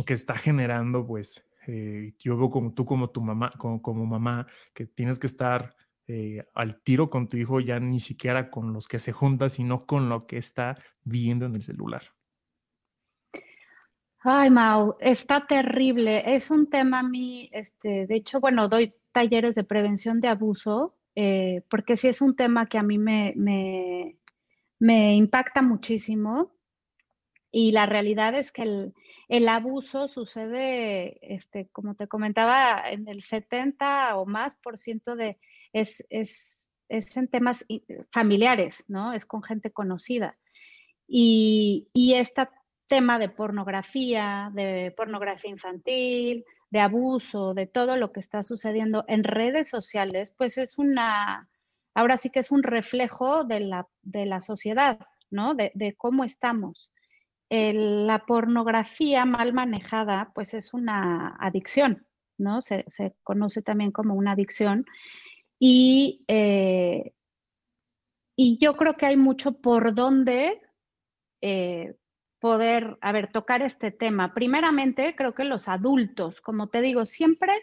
[0.06, 4.86] que está generando, pues, eh, yo veo como tú, como tu mamá, como, mamá, que
[4.86, 5.76] tienes que estar
[6.08, 9.86] eh, al tiro con tu hijo, ya ni siquiera con los que se junta, sino
[9.86, 12.02] con lo que está viendo en el celular.
[14.22, 16.36] Ay, Mau, está terrible.
[16.36, 20.98] Es un tema a mí, este, de hecho, bueno, doy talleres de prevención de abuso,
[21.16, 24.18] eh, porque sí es un tema que a mí me,
[24.80, 26.52] impacta muchísimo.
[27.52, 28.92] Y la realidad es que
[29.28, 35.40] el, abuso sucede, este, como te comentaba, en el 70 o más por ciento de,
[35.74, 37.66] es, es, es en temas
[38.12, 39.14] familiares, ¿no?
[39.14, 40.38] Es con gente conocida.
[41.08, 42.52] Y, y esta
[42.90, 49.24] tema de pornografía, de pornografía infantil, de abuso, de todo lo que está sucediendo en
[49.24, 51.49] redes sociales, pues es una,
[52.00, 55.54] ahora sí que es un reflejo de la, de la sociedad, ¿no?
[55.54, 56.92] De, cómo estamos.
[57.50, 62.08] la pornografía mal manejada, pues es una adicción,
[62.38, 62.62] ¿no?
[62.62, 62.86] Se,
[63.24, 64.86] conoce también como una adicción.
[65.60, 67.12] Y, eh,
[68.38, 70.62] y yo creo que hay mucho por donde
[71.42, 71.96] eh,
[72.40, 74.34] poder, a ver, tocar este tema.
[74.34, 77.54] Primeramente, creo que los adultos, como te digo, siempre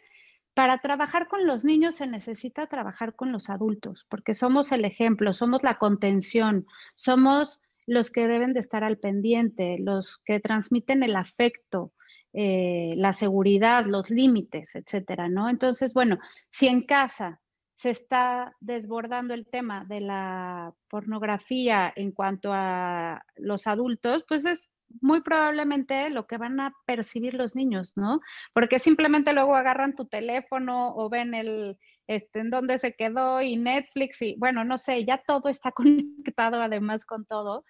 [0.56, 5.34] para trabajar con los niños se necesita trabajar con los adultos, porque somos el ejemplo,
[5.34, 11.14] somos la contención, somos los que deben de estar al pendiente, los que transmiten el
[11.14, 11.92] afecto,
[12.32, 15.50] eh, la seguridad, los límites, etcétera, ¿no?
[15.50, 17.42] Entonces, bueno, si en casa
[17.74, 24.70] se está desbordando el tema de la pornografía en cuanto a los adultos, pues es
[25.00, 28.20] muy probablemente lo que van a percibir los niños, ¿no?
[28.52, 33.56] Porque simplemente luego agarran tu teléfono o ven el, este, en dónde se quedó y
[33.56, 37.64] Netflix y bueno, no sé, ya todo está conectado además con todo.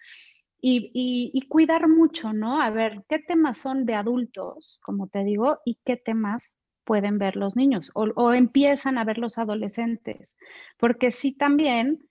[0.59, 2.59] Y, y, cuidar mucho, ¿no?
[2.59, 7.35] A ver, ¿qué temas son de adultos, como te digo, y qué temas pueden ver
[7.35, 10.37] los niños o, empiezan a ver los adolescentes,
[10.77, 12.06] porque sí también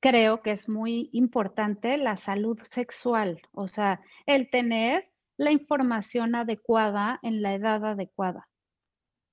[0.00, 7.18] creo que es muy importante la salud sexual, o sea, el tener la información adecuada
[7.22, 8.48] en la edad adecuada.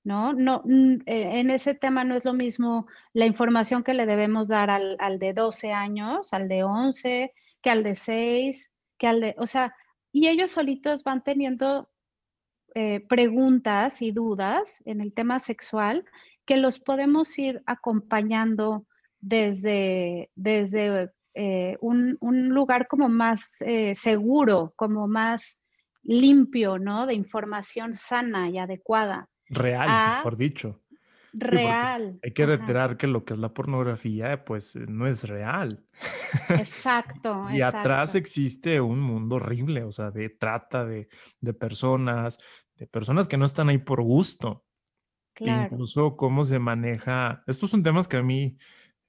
[0.05, 0.33] ¿No?
[0.33, 0.63] no
[1.05, 4.97] eh, en ese tema no es lo mismo la información que le debemos dar al,
[4.99, 9.47] al, de 12 años, al de 11, que al de 6, que al de, o
[9.47, 9.73] sea,
[10.11, 11.89] y ellos solitos van teniendo
[12.75, 16.05] eh, preguntas y dudas en el tema sexual
[16.45, 18.85] que los podemos ir acompañando
[19.23, 22.17] desde, desde eh, un,
[22.49, 25.63] lugar como más eh, seguro, como más
[26.03, 27.07] limpio, ¿no?
[27.07, 29.29] De información sana y adecuada.
[29.47, 30.81] Real, por dicho.
[31.31, 32.19] real.
[32.21, 35.85] hay que retirar que lo que es la pornografía, pues no es real.
[36.49, 37.47] Exacto.
[37.53, 41.07] y atrás existe un mundo horrible, o sea, de trata de,
[41.39, 42.39] de personas,
[42.75, 44.65] de personas que no están ahí por gusto.
[45.39, 47.43] Incluso cómo se maneja.
[47.47, 48.57] Estos son temas que a mí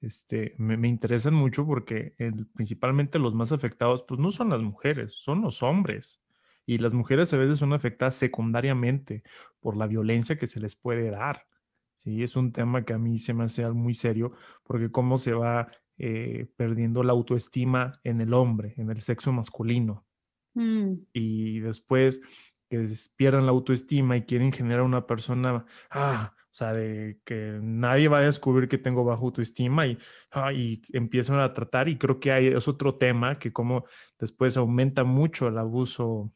[0.05, 2.15] este, me, interesan mucho porque
[2.53, 6.21] principalmente los más afectados, pues no son las mujeres, son los hombres.
[6.67, 9.23] Y las mujeres a veces son afectadas secundariamente
[9.59, 11.47] por la violencia que se les puede dar.
[11.95, 15.33] Sí, es un tema que a mí se me hace muy serio porque cómo se
[15.33, 20.05] va eh, perdiendo la autoestima en el hombre, en el sexo masculino.
[20.53, 20.93] Mm.
[21.13, 22.21] Y después
[22.69, 28.07] que pierdan la autoestima y quieren generar una persona, ah, o sea, de que nadie
[28.07, 29.97] va a descubrir que tengo bajo autoestima y,
[30.31, 33.83] ah, y empiezan a tratar y creo que hay, es otro tema que como
[34.17, 36.31] después aumenta mucho el abuso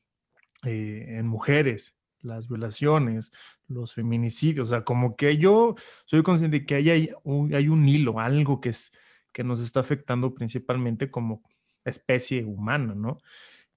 [0.66, 3.32] eh, en mujeres, las violaciones,
[3.70, 7.88] los feminicidios, o sea, como que yo soy consciente de que hay, un, hay un
[7.88, 8.92] hilo, algo que, es,
[9.32, 11.44] que nos está afectando principalmente como
[11.86, 13.20] especie humana, ¿no?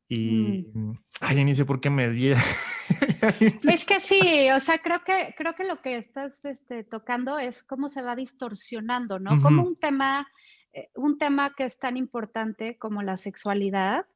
[0.09, 0.93] Y, mm.
[1.21, 2.35] ay, ni sé por qué me desvié.
[3.71, 7.63] es que sí, o sea, creo que, creo que lo que estás este, tocando es
[7.65, 9.41] cómo se va distorsionando, ¿no?
[9.43, 10.29] Como un tema,
[10.73, 14.07] eh, un tema que es tan importante como la sexualidad,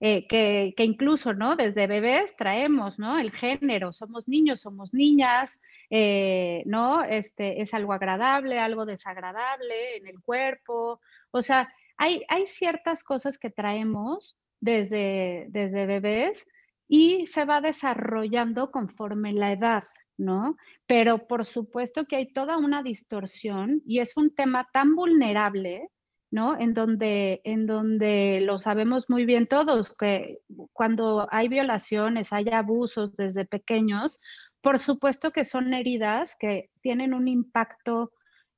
[0.00, 1.56] eh, que, que, incluso, ¿no?
[1.56, 3.18] Desde bebés traemos, ¿no?
[3.18, 7.02] El género, somos niños, somos niñas, eh, ¿no?
[7.04, 11.00] Este, es algo agradable, algo desagradable en el cuerpo,
[11.30, 16.46] o sea, hay, hay ciertas cosas que traemos desde, desde bebés
[16.88, 19.84] y se va desarrollando conforme la edad,
[20.16, 20.56] ¿no?
[20.86, 25.88] Pero por supuesto que hay toda una distorsión y es un tema tan vulnerable,
[26.30, 26.58] ¿no?
[26.58, 30.40] En donde, en donde lo sabemos muy bien todos, que
[30.72, 34.20] cuando hay violaciones, hay abusos desde pequeños,
[34.60, 38.12] por supuesto que son heridas que tienen un impacto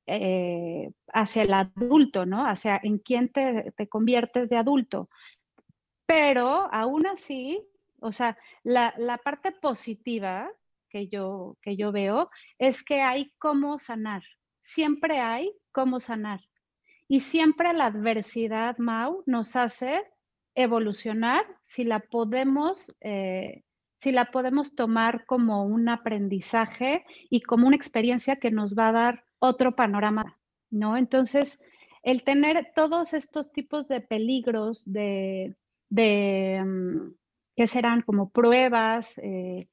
[0.07, 2.47] eh, hacia el adulto, ¿no?
[2.47, 5.09] Hacia en quién te, te conviertes de adulto.
[6.05, 7.61] Pero aún así,
[7.99, 10.49] o sea, la, la, parte positiva
[10.89, 14.23] que yo, que yo veo es que hay cómo sanar.
[14.59, 16.41] Siempre hay cómo sanar.
[17.07, 20.03] Y siempre la adversidad, Mau, nos hace
[20.55, 23.63] evolucionar si la podemos eh,
[23.97, 28.91] si la podemos tomar como un aprendizaje y como una experiencia que nos va a
[28.93, 30.37] dar otro panorama,
[30.69, 30.97] ¿no?
[30.97, 31.59] Entonces,
[32.03, 35.55] el tener todos estos tipos de peligros, de,
[35.89, 37.15] de mm,
[37.57, 39.67] que serán como pruebas eh,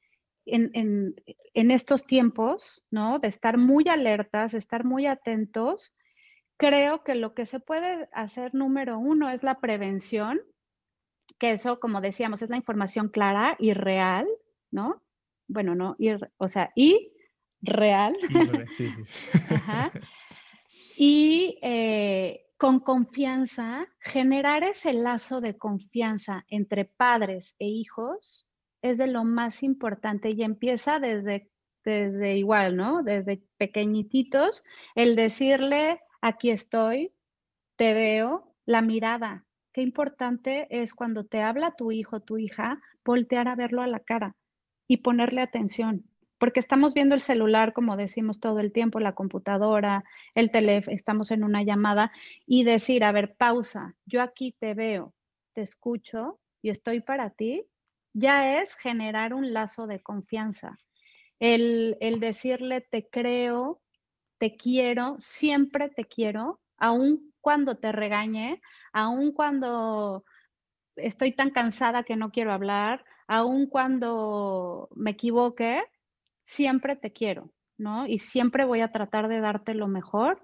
[0.47, 1.15] en, en,
[1.53, 3.19] en, estos tiempos, ¿no?
[3.19, 5.95] De estar muy alertas, estar muy atentos,
[6.57, 10.41] creo que lo que se puede hacer número uno es la prevención,
[11.39, 14.27] que eso, como decíamos, es la información clara y real,
[14.71, 15.03] ¿no?
[15.47, 15.97] Bueno, no,
[16.39, 17.13] o sea, y
[17.61, 18.17] real.
[18.71, 19.03] Sí, sí.
[20.97, 28.47] Y eh, con confianza, generar ese lazo de confianza entre padres e hijos
[28.81, 31.51] es de lo más importante y empieza desde,
[31.85, 33.03] desde igual, ¿no?
[33.03, 37.13] Desde pequeñititos, el decirle, aquí estoy,
[37.77, 39.45] te veo, la mirada,
[39.75, 44.01] qué importante es cuando te habla tu hijo, tu hija, voltear a verlo a la
[44.01, 44.37] cara
[44.89, 46.09] y ponerle atención,
[46.39, 50.05] porque estamos viendo el celular, como decimos todo el tiempo, la computadora,
[50.35, 52.13] el teléfono, estamos en una llamada
[52.47, 55.15] y decir, a ver, pausa, yo aquí te veo,
[55.53, 57.65] te escucho y estoy para ti,
[58.13, 60.79] ya es generar un lazo de confianza.
[61.39, 63.81] El, el decirle, te creo,
[64.39, 68.61] te quiero, siempre te quiero, aún cuando te regañe,
[68.93, 70.25] aun cuando
[70.97, 75.83] estoy tan cansada que no quiero hablar, aun cuando me equivoque,
[76.45, 78.07] siempre te quiero, ¿no?
[78.07, 80.41] Y siempre voy a tratar de darte lo mejor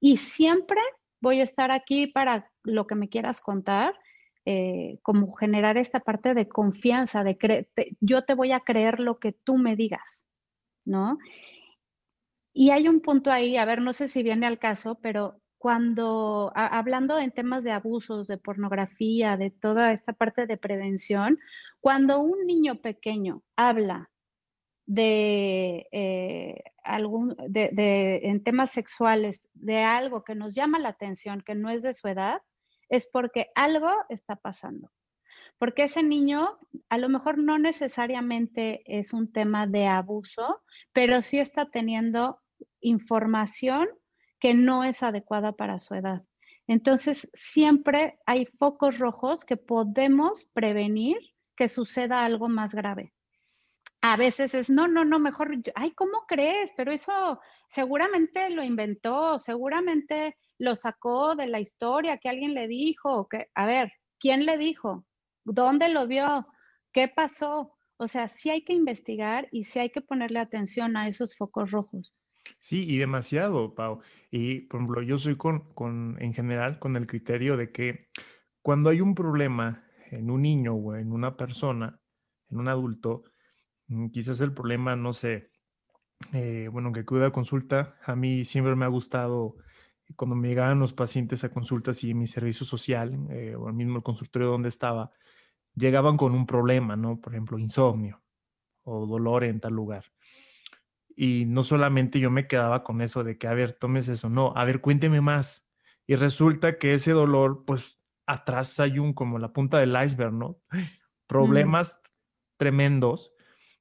[0.00, 0.80] y siempre
[1.20, 3.94] voy a estar aquí para lo que me quieras contar,
[4.44, 7.68] eh, como generar esta parte de confianza, de que
[8.00, 10.26] yo te voy a creer lo que tú me digas,
[10.84, 11.18] ¿no?
[12.52, 16.50] Y hay un punto ahí, a ver, no sé si viene al caso, pero cuando,
[16.54, 21.38] hablando en temas de abusos, de pornografía, de toda esta parte de prevención,
[21.80, 24.11] cuando un niño pequeño habla
[24.86, 31.54] de, eh, algún, de, en temas sexuales, de algo que nos llama la atención, que
[31.54, 32.42] no es de su edad,
[32.88, 34.90] es porque algo está pasando.
[35.58, 36.58] Porque ese niño
[36.88, 40.62] a lo mejor no necesariamente es un tema de abuso,
[40.92, 42.40] pero sí está teniendo
[42.80, 43.88] información
[44.40, 46.22] que no es adecuada para su edad.
[46.66, 51.16] Entonces, siempre hay focos rojos que podemos prevenir
[51.56, 53.12] que suceda algo más grave.
[54.04, 56.72] A veces es, no, no, no, mejor, ay, ¿cómo crees?
[56.76, 63.28] Pero eso seguramente lo inventó, seguramente lo sacó de la historia que alguien le dijo,
[63.28, 65.06] que, a ver, ¿quién le dijo?
[65.44, 66.48] ¿Dónde lo vio?
[66.92, 67.76] ¿Qué pasó?
[67.96, 71.70] O sea, sí hay que investigar y sí hay que ponerle atención a esos focos
[71.70, 72.12] rojos.
[72.58, 74.00] Sí, y demasiado, Pau.
[74.32, 78.08] Y, por ejemplo, yo soy con, con, en general, con el criterio de que
[78.62, 82.00] cuando hay un problema en un niño o en una persona,
[82.50, 83.24] en un adulto,
[84.12, 85.50] quizás el problema, no sé,
[86.32, 89.56] eh, bueno, que cuida consulta, a mí siempre me ha gustado
[90.16, 94.02] cuando me llegaban los pacientes a consultas y mi servicio social, eh, o el mismo
[94.02, 95.10] consultorio donde estaba,
[95.74, 97.20] llegaban con un problema, ¿no?
[97.20, 98.22] Por ejemplo, insomnio
[98.84, 100.04] o dolor en tal lugar.
[101.14, 104.52] Y no solamente yo me quedaba con eso de que, a ver, tomes eso, no,
[104.56, 105.70] a ver, cuénteme más.
[106.06, 110.60] Y resulta que ese dolor, pues atrás hay un, como la punta del iceberg, ¿no?
[111.26, 112.00] Problemas
[112.56, 113.31] tremendos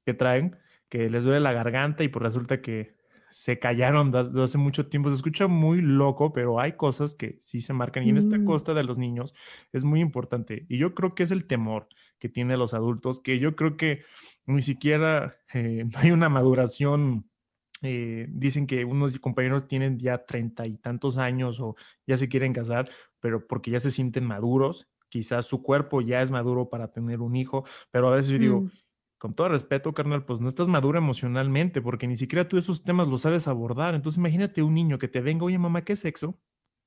[0.05, 0.57] que traen,
[0.89, 2.95] que les duele la garganta y pues resulta que
[3.31, 5.09] se callaron desde hace mucho tiempo.
[5.09, 8.03] Se escucha muy loco, pero hay cosas que sí se marcan.
[8.03, 8.45] Y en esta mm.
[8.45, 9.33] costa de los niños
[9.71, 10.65] es muy importante.
[10.69, 11.87] Y yo creo que es el temor
[12.19, 14.03] que tienen los adultos, que yo creo que
[14.45, 17.27] ni siquiera eh, hay una maduración.
[17.83, 21.75] Eh, dicen que unos compañeros tienen ya treinta y tantos años o
[22.05, 26.29] ya se quieren casar, pero porque ya se sienten maduros, quizás su cuerpo ya es
[26.29, 28.71] maduro para tener un hijo, pero a veces yo digo, mm.
[29.21, 33.07] Con todo respeto, carnal, pues no estás maduro emocionalmente porque ni siquiera tú esos temas
[33.07, 33.93] los sabes abordar.
[33.93, 36.39] Entonces imagínate un niño que te venga, oye mamá, ¿qué es sexo?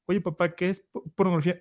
[0.07, 1.61] Oye papá, ¿qué es pornografía?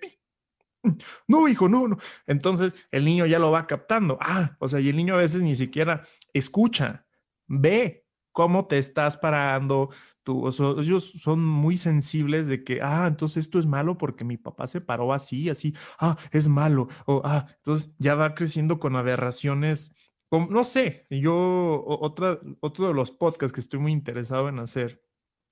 [1.28, 1.96] no, hijo, no, no.
[2.26, 4.18] Entonces el niño ya lo va captando.
[4.20, 6.02] Ah, o sea, y el niño a veces ni siquiera
[6.32, 7.06] escucha,
[7.46, 9.90] ve cómo te estás parando.
[10.24, 10.48] Tú,
[10.80, 14.80] ellos son muy sensibles de que, ah, entonces esto es malo porque mi papá se
[14.80, 16.88] paró así, así, ah, es malo.
[17.06, 19.94] O, ah, entonces ya va creciendo con aberraciones.
[20.40, 25.02] No sé, yo, otra, otro de los podcasts que estoy muy interesado en hacer,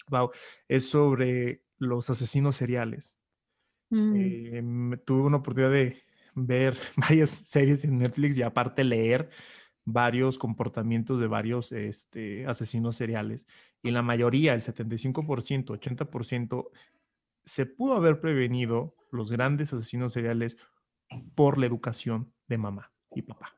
[0.09, 0.31] wow,
[0.69, 3.21] es sobre los asesinos seriales.
[3.91, 4.15] Mm.
[4.17, 5.97] Eh, tuve una oportunidad de
[6.35, 9.31] ver varias series en Netflix y aparte leer
[9.85, 13.47] varios comportamientos de varios este, asesinos seriales.
[13.83, 16.71] Y la mayoría, el 75%, 80%,
[17.45, 20.59] se pudo haber prevenido los grandes asesinos seriales
[21.35, 23.57] por la educación de mamá y papá.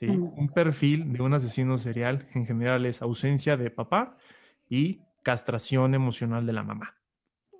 [0.00, 0.06] ¿Sí?
[0.06, 4.16] Un perfil de un asesino serial en general es ausencia de papá
[4.66, 6.94] y castración emocional de la mamá.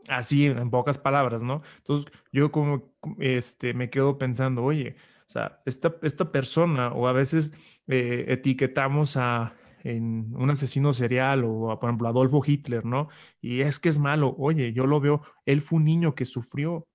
[0.08, 1.60] Así, en pocas palabras, ¿no?
[1.76, 7.12] Entonces, yo como este, me quedo pensando, oye, o sea, esta, esta persona, o a
[7.12, 7.52] veces
[7.88, 13.08] eh, etiquetamos a en un asesino serial o, por ejemplo, Adolfo Hitler, ¿no?
[13.42, 14.34] Y es que es malo.
[14.38, 16.88] Oye, yo lo veo, él fue un niño que sufrió,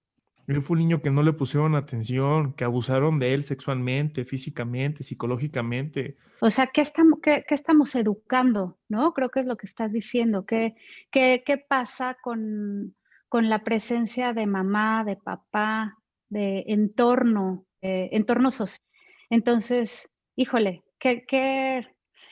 [0.48, 5.04] él fue un niño que no le pusieron atención, que abusaron de él sexualmente, físicamente,
[5.04, 6.18] psicológicamente.
[6.40, 8.78] O sea, ¿qué estamos, qué, qué estamos educando?
[8.88, 9.14] ¿No?
[9.14, 10.46] Creo que es lo que estás diciendo.
[10.46, 10.76] ¿Qué,
[11.10, 12.96] qué, qué pasa con,
[13.28, 15.98] con, la presencia de mamá, de papá,
[16.30, 18.86] de entorno, entorno social?
[19.32, 21.88] Entonces, híjole, ¿qué, qué,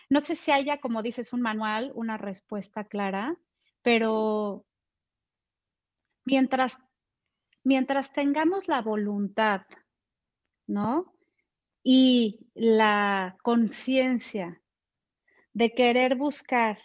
[0.10, 3.36] no sé si haya, como dices, un manual, una respuesta clara,
[3.82, 4.66] pero
[6.26, 6.78] mientras
[7.64, 9.62] mientras tengamos la voluntad,
[10.68, 11.14] ¿no?
[11.84, 14.62] Y la conciencia
[15.54, 16.80] de querer buscar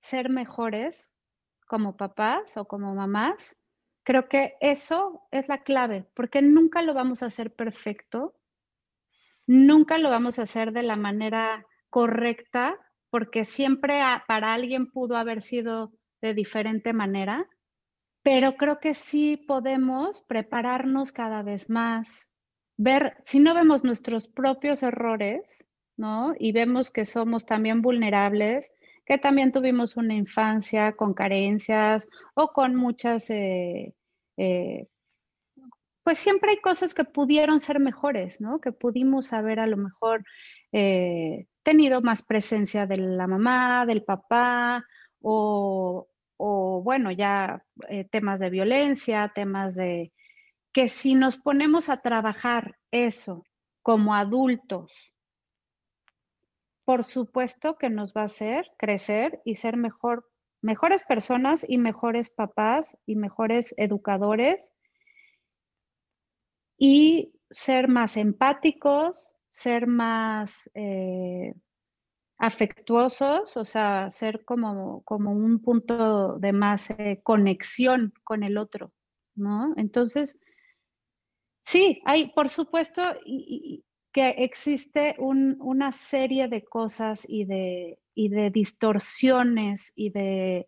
[0.00, 1.14] ser mejores
[1.66, 3.56] como papás o como mamás,
[4.02, 8.34] creo que eso es la clave, porque nunca lo vamos a hacer perfecto,
[9.46, 12.76] nunca lo vamos a hacer de la manera correcta,
[13.10, 17.48] porque siempre para alguien pudo haber sido de diferente manera
[18.22, 22.30] pero creo que sí podemos prepararnos cada vez más,
[22.76, 25.66] ver, si no vemos nuestros propios errores,
[25.96, 26.34] ¿no?
[26.38, 28.72] Y vemos que somos también vulnerables,
[29.04, 33.94] que también tuvimos una infancia con carencias o con muchas, eh,
[34.36, 34.86] eh,
[36.02, 38.60] pues siempre hay cosas que pudieron ser mejores, ¿no?
[38.60, 40.24] Que pudimos haber a lo mejor
[40.72, 44.84] eh, tenido más presencia de la mamá, del papá,
[45.20, 46.08] o,
[46.42, 50.10] o bueno, ya eh, temas de violencia, temas de
[50.72, 53.44] que si nos ponemos a trabajar eso
[53.82, 55.12] como adultos,
[56.86, 60.30] por supuesto que nos va a hacer crecer y ser mejor,
[60.62, 64.72] mejores personas y mejores papás y mejores educadores
[66.78, 71.52] y ser más empáticos, ser más eh,
[72.40, 78.94] afectuosos, o sea, ser como, como un punto de más eh, conexión con el otro,
[79.34, 79.74] ¿no?
[79.76, 80.40] Entonces,
[81.66, 83.02] sí, hay, por supuesto,
[84.10, 90.66] que existe una serie de cosas y de, de distorsiones y de,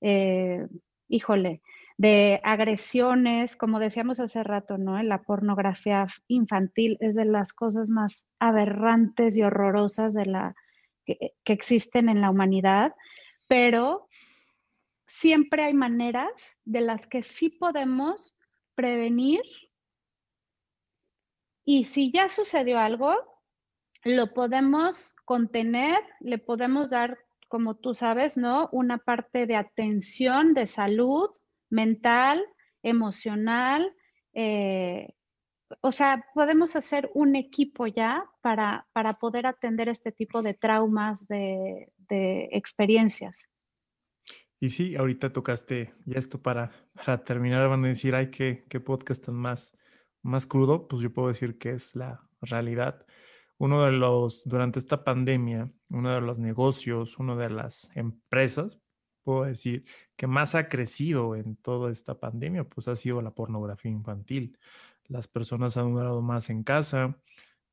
[0.00, 0.68] eh,
[1.08, 1.62] híjole,
[1.96, 5.02] de agresiones, como decíamos hace rato, ¿no?
[5.02, 10.54] La pornografía infantil es de las cosas más aberrantes y horrorosas de la,
[11.16, 12.94] que, existen en la humanidad,
[13.46, 14.08] pero
[15.06, 18.36] siempre hay maneras de las que sí podemos
[18.74, 19.42] prevenir
[21.64, 23.14] y si ya sucedió algo,
[24.04, 28.68] lo podemos contener, le podemos dar, como tú sabes, ¿no?
[28.72, 31.28] Una parte de atención, de salud
[31.68, 32.42] mental,
[32.82, 33.94] emocional,
[34.32, 35.14] eh,
[35.80, 41.28] o sea, podemos hacer un equipo ya para, para poder atender este tipo de traumas,
[41.28, 41.92] de,
[42.52, 43.48] experiencias.
[44.60, 48.80] Y sí, ahorita tocaste ya esto para, para terminar, van a decir, ay, qué, qué
[48.80, 49.76] podcast tan más,
[50.22, 53.06] más crudo, pues yo puedo decir que es la realidad.
[53.58, 58.80] Uno de los, durante esta pandemia, uno de los negocios, una de las empresas,
[59.22, 59.84] puedo decir,
[60.16, 64.56] que más ha crecido en toda esta pandemia, pues ha sido la pornografía infantil
[65.08, 67.18] las personas han durado más en casa.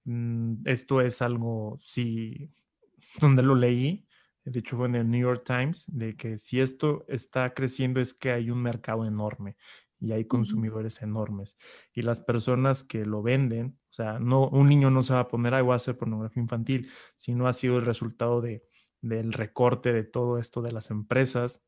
[0.06, 2.52] Mm, esto es algo, sí,
[3.22, 4.08] donde lo leí,
[4.46, 8.14] de hecho fue en el New York Times, de que si esto está creciendo es
[8.14, 9.58] que hay un mercado enorme
[10.00, 11.58] y hay consumidores enormes.
[11.94, 15.28] Y las personas que lo venden, o sea, no, un niño no se va a
[15.28, 18.64] poner, ay, voy a hacer pornografía infantil, sino ha sido el resultado de,
[19.02, 21.66] del recorte de todo esto de las empresas,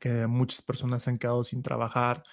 [0.00, 2.24] que muchas personas se han quedado sin trabajar,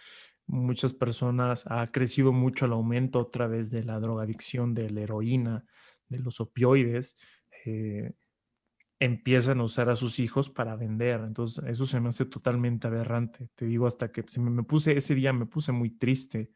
[0.48, 5.66] muchas personas ha crecido mucho el aumento a través de la drogadicción, de la heroína,
[6.10, 7.18] de los opioides.
[7.66, 8.14] Eh,
[9.00, 11.22] empiezan a usar a sus hijos para vender.
[11.26, 13.50] Entonces, eso se me hace totalmente aberrante.
[13.56, 16.52] Te digo, hasta que se me, puse, ese día me puse muy triste,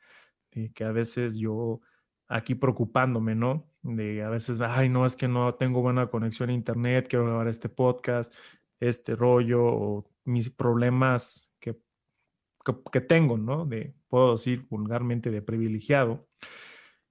[0.51, 1.81] de que a veces yo
[2.27, 3.69] aquí preocupándome, ¿no?
[3.83, 7.47] De a veces, ay, no, es que no tengo buena conexión a internet, quiero grabar
[7.47, 8.33] este podcast,
[8.79, 11.50] este rollo, o mis problemas
[12.63, 13.65] que, que, tengo, ¿no?
[13.65, 16.27] De, puedo decir vulgarmente, de privilegiado.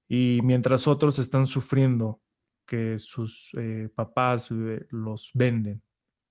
[0.09, 2.21] Y mientras otros están sufriendo
[2.71, 5.83] que sus eh, papás eh, los venden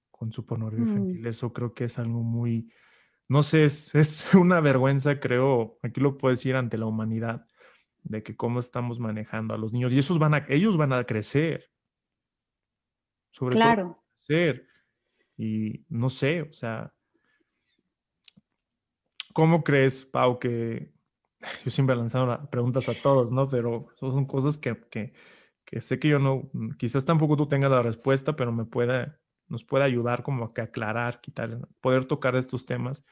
[0.09, 0.89] con su pornografía mm.
[0.89, 1.27] infantil.
[1.27, 2.71] Eso creo que es algo muy,
[3.27, 7.45] no sé, es, es, una vergüenza, creo, aquí lo puedo decir ante la humanidad,
[8.03, 9.93] de que cómo estamos manejando a los niños.
[9.93, 11.69] Y esos van a, ellos van a crecer.
[13.31, 13.83] Sobre claro.
[13.83, 14.67] todo crecer.
[15.37, 16.93] Y no sé, o sea,
[19.33, 20.93] ¿cómo crees, Pau, que
[21.65, 23.47] yo siempre he lanzado preguntas a todos, ¿no?
[23.47, 25.13] Pero son cosas que, que
[25.69, 26.49] que sé que yo no,
[26.79, 29.13] quizás tampoco tú tengas la respuesta, pero me puede,
[29.47, 33.05] nos puede ayudar como a que aclarar, quitar, poder tocar estos temas.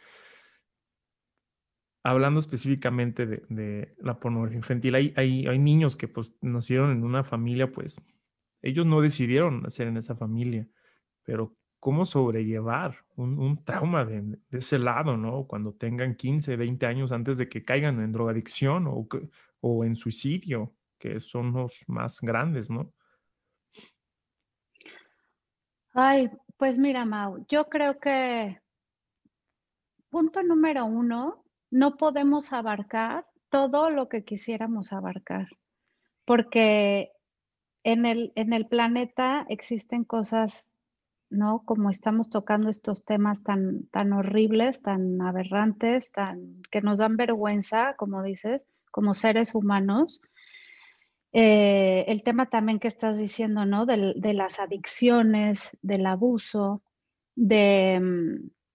[2.03, 7.23] Hablando específicamente de, la pornografía infantil, hay, hay, hay, niños que pues nacieron en una
[7.23, 8.01] familia, pues
[8.63, 10.67] ellos no decidieron nacer en esa familia,
[11.21, 15.45] pero cómo sobrellevar un, trauma de, ese lado, ¿no?
[15.47, 18.85] Cuando tengan 15, 20 años antes de que caigan en drogadicción
[19.61, 22.91] o, en suicidio que son los más grandes, ¿no?
[25.93, 28.59] Ay, pues mira, Mau, yo creo que
[30.09, 35.47] punto número uno, no podemos abarcar todo lo que quisiéramos abarcar,
[36.25, 37.11] porque
[37.83, 40.71] en el, en el planeta existen cosas,
[41.29, 41.63] ¿no?
[41.65, 47.95] Como estamos tocando estos temas tan, tan horribles, tan aberrantes, tan, que nos dan vergüenza,
[47.95, 48.61] como dices,
[48.91, 50.21] como seres humanos.
[51.33, 53.85] Eh, el tema también que estás diciendo, ¿no?
[53.85, 56.81] De, las adicciones, del abuso,
[57.35, 57.43] mm,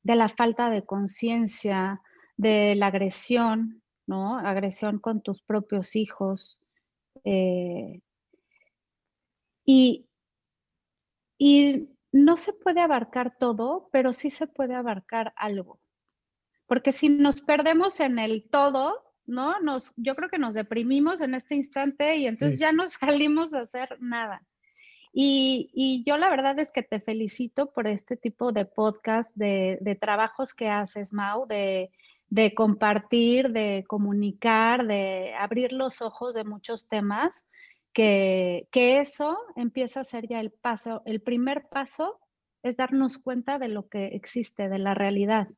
[0.02, 2.02] de, la falta de conciencia,
[2.36, 4.38] de la agresión, ¿no?
[4.38, 6.58] Agresión con tus propios hijos.
[7.24, 8.00] Eh,
[9.64, 10.06] y
[12.12, 15.80] no se puede abarcar todo, pero sí se puede abarcar algo.
[16.66, 19.60] Porque si nos perdemos en el todo, ¿no?
[19.60, 23.60] Nos, yo creo que nos deprimimos en este instante y entonces ya no salimos a
[23.60, 24.42] hacer nada.
[25.14, 30.54] Y, yo la verdad es que te felicito por este tipo de podcast, de, trabajos
[30.54, 31.90] que haces, Mau, de,
[32.54, 37.46] compartir, de comunicar, de abrir los ojos de muchos temas,
[37.92, 42.18] que, eso empieza a ser ya el paso, el primer paso
[42.62, 45.48] es darnos cuenta de lo que existe, de la realidad.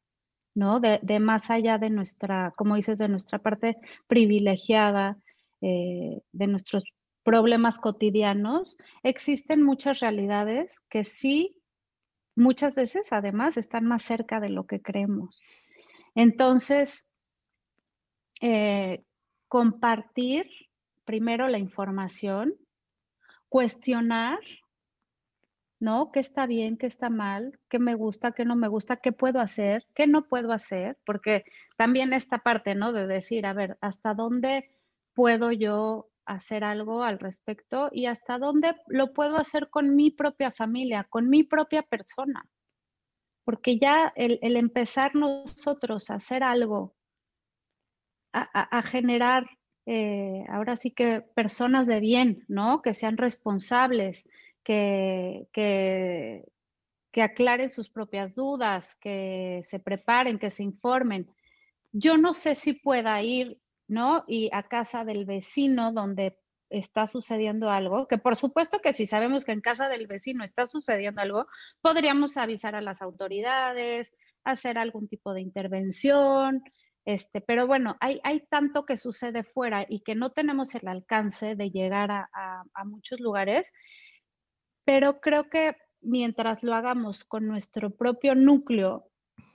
[0.54, 0.78] ¿no?
[0.80, 3.76] De, más allá de nuestra, como dices, de nuestra parte
[4.06, 5.18] privilegiada,
[5.60, 6.84] eh, de nuestros
[7.24, 11.60] problemas cotidianos, existen muchas realidades que sí,
[12.36, 15.42] muchas veces además están más cerca de lo que creemos.
[16.14, 17.10] Entonces,
[18.40, 19.02] eh,
[19.48, 20.48] compartir
[21.04, 22.54] primero la información,
[23.48, 24.38] cuestionar
[25.84, 26.10] ¿no?
[26.12, 29.38] ¿Qué está bien, qué está mal, qué me gusta, qué no me gusta, qué puedo
[29.38, 30.98] hacer, qué no puedo hacer?
[31.04, 31.44] Porque
[31.76, 32.92] también esta parte, ¿no?
[32.94, 34.70] De decir, a ver, ¿hasta dónde
[35.12, 40.50] puedo yo hacer algo al respecto y hasta dónde lo puedo hacer con mi propia
[40.50, 42.48] familia, con mi propia persona?
[43.44, 46.94] Porque ya el, empezar nosotros a hacer algo,
[48.32, 49.46] a, generar
[49.86, 52.80] eh, ahora sí que personas de bien, ¿no?
[52.82, 54.28] Que sean responsables,
[54.62, 56.42] que, que,
[57.22, 61.28] aclaren sus propias dudas, que se preparen, que se informen.
[61.92, 64.24] Yo no sé si pueda ir, ¿no?
[64.26, 66.38] Y a casa del vecino donde
[66.70, 70.66] está sucediendo algo, que por supuesto que si sabemos que en casa del vecino está
[70.66, 71.46] sucediendo algo,
[71.82, 74.14] podríamos avisar a las autoridades,
[74.44, 76.62] hacer algún tipo de intervención,
[77.04, 81.70] este, pero bueno, hay, tanto que sucede fuera y que no tenemos el alcance de
[81.70, 83.72] llegar a, a muchos lugares
[84.84, 89.10] pero creo que mientras lo hagamos con nuestro propio núcleo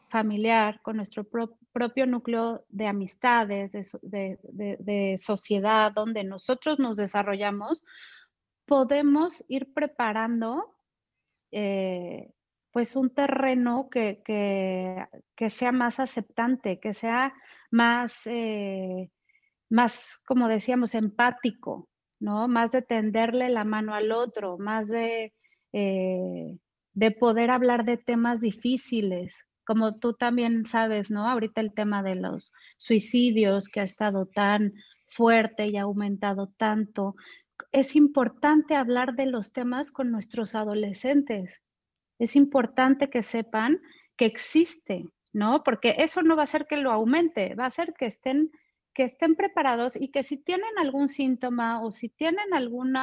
[0.09, 1.23] familiar, con nuestro
[1.71, 3.71] propio núcleo de amistades,
[4.01, 7.83] de, sociedad, donde nosotros nos desarrollamos,
[8.65, 10.75] podemos ir preparando
[11.51, 12.31] eh,
[12.71, 14.21] pues un terreno que,
[15.49, 17.33] sea más aceptante, que sea
[17.71, 19.11] más, eh,
[19.69, 21.89] más, como decíamos, empático,
[22.19, 22.47] ¿no?
[22.47, 25.33] Más de tenderle la mano al otro, más de,
[25.73, 26.57] eh,
[26.93, 31.27] de poder hablar de temas difíciles, como tú también sabes, ¿no?
[31.27, 34.73] Ahorita el tema de los suicidios que ha estado tan
[35.05, 37.15] fuerte y ha aumentado tanto.
[37.71, 41.61] Es importante hablar de los temas con nuestros adolescentes.
[42.19, 43.81] Es importante que sepan
[44.15, 45.63] que existe, ¿no?
[45.63, 48.51] Porque eso no va a hacer que lo aumente, va a hacer que estén
[48.93, 52.95] que estén preparados y que si tienen algún síntoma o si tienen algún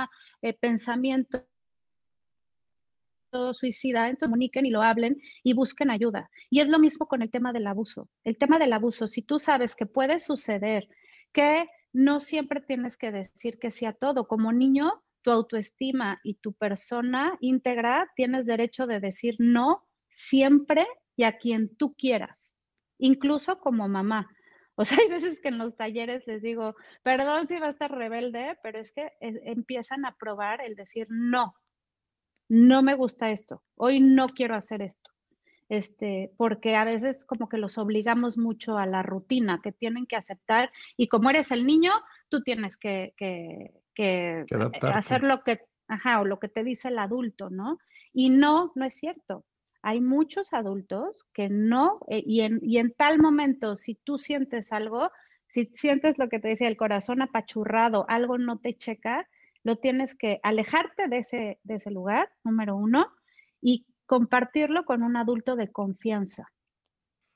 [0.42, 1.46] eh, pensamiento
[3.52, 6.30] suicida, entonces comuniquen y lo hablen y busquen ayuda.
[6.50, 8.08] Y es lo mismo con el tema del abuso.
[8.24, 10.88] El tema del abuso, si tú sabes que puede suceder,
[11.32, 14.26] que no siempre tienes que decir que sí a todo.
[14.28, 21.24] Como niño, tu autoestima y tu persona íntegra tienes derecho de decir no siempre y
[21.24, 22.56] a quien tú quieras,
[22.96, 24.30] incluso como mamá.
[24.76, 27.90] O sea, hay veces que en los talleres les digo, perdón si va a estar
[27.90, 31.56] rebelde, pero es que eh, empiezan a probar el decir, no,
[32.48, 35.10] no me gusta esto, hoy no quiero hacer esto.
[35.68, 40.14] Este, porque a veces como que los obligamos mucho a la rutina que tienen que
[40.14, 41.90] aceptar y como eres el niño,
[42.28, 44.44] tú tienes que, que, que,
[44.92, 47.78] hacer lo que, ajá, o lo que te dice el adulto, ¿no?
[48.12, 49.44] Y no, no es cierto
[49.86, 54.72] hay muchos adultos que no, eh, y, en, y, en, tal momento, si tú sientes
[54.72, 55.12] algo,
[55.46, 59.28] si sientes lo que te decía, el corazón apachurrado, algo no te checa,
[59.62, 63.12] lo tienes que alejarte de ese, de ese lugar, número uno,
[63.60, 66.48] y compartirlo con un adulto de confianza.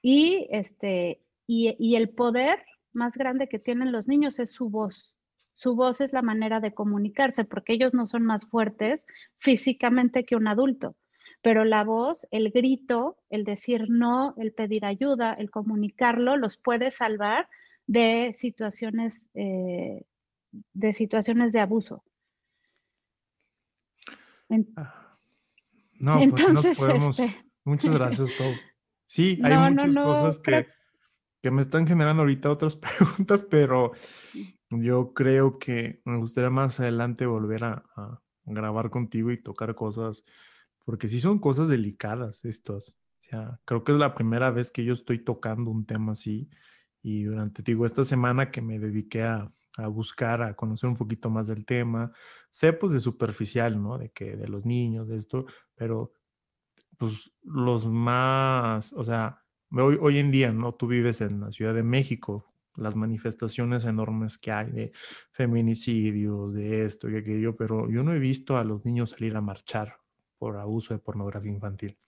[0.03, 5.15] Y, este, y, y el poder más grande que tienen los niños es su voz.
[5.61, 9.07] Su voz es la manera de comunicarse, porque ellos no son más fuertes
[9.37, 10.97] físicamente que un adulto
[11.43, 16.91] pero la voz, el grito, el decir no, el pedir ayuda, el comunicarlo, los puede
[16.91, 17.49] salvar
[17.87, 20.05] de situaciones, eh,
[20.75, 22.05] de situaciones de abuso.
[24.77, 25.17] Ah,
[25.99, 28.53] no, pues, entonces, podemos, este muchas gracias, Pau.
[29.07, 30.67] Sí, hay muchas cosas que,
[31.43, 33.93] que me están generando ahorita otras preguntas, pero
[34.71, 37.85] yo creo que me gustaría más adelante volver a,
[38.45, 40.25] grabar contigo y tocar cosas
[40.85, 42.99] porque sí son cosas delicadas estos.
[43.19, 46.51] O sea, creo que es la primera vez que yo estoy tocando un tema así
[47.03, 51.31] y durante, digo, esta semana que me dediqué a, a buscar, a conocer un poquito
[51.31, 52.13] más del tema,
[52.51, 53.99] sé pues de superficial, ¿no?
[53.99, 55.47] De que de los niños, de esto,
[55.77, 56.13] pero
[56.99, 60.73] pues los más, o sea, hoy, hoy en día, ¿no?
[60.73, 62.50] Tú vives en la Ciudad de México,
[62.81, 64.93] las manifestaciones enormes que hay de
[65.31, 69.41] feminicidios, de esto y aquello, pero yo no he visto a los niños salir a
[69.41, 69.99] marchar
[70.39, 71.99] por abuso de pornografía infantil,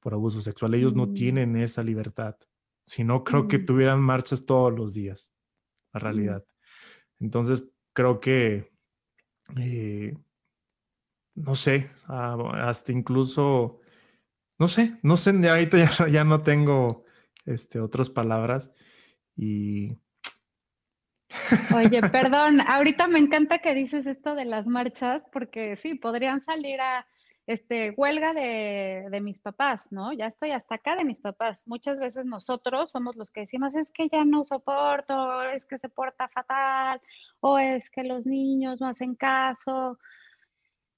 [0.00, 0.74] por abuso sexual.
[0.74, 1.14] Ellos no mm.
[1.14, 2.36] tienen esa libertad.
[2.84, 3.64] Si no, creo que mm.
[3.64, 5.32] tuvieran marchas todos los días,
[5.92, 6.02] la mm.
[6.02, 6.44] realidad.
[7.20, 8.72] Entonces, creo que,
[9.56, 10.16] eh,
[11.36, 13.78] no sé, hasta incluso,
[14.58, 17.04] no sé, no sé, ahorita ya, ya no tengo
[17.44, 18.72] este, otras palabras
[19.36, 19.96] y...
[21.74, 26.80] Oye, perdón, ahorita me encanta que dices esto de las marchas, porque sí, podrían salir
[26.80, 27.06] a,
[27.46, 30.12] este, huelga de, mis papás, ¿no?
[30.12, 31.66] Ya estoy hasta acá de mis papás.
[31.66, 35.88] Muchas veces nosotros somos los que decimos, es que ya no soporto, es que se
[35.88, 37.00] porta fatal,
[37.40, 39.98] o es que los niños no hacen caso.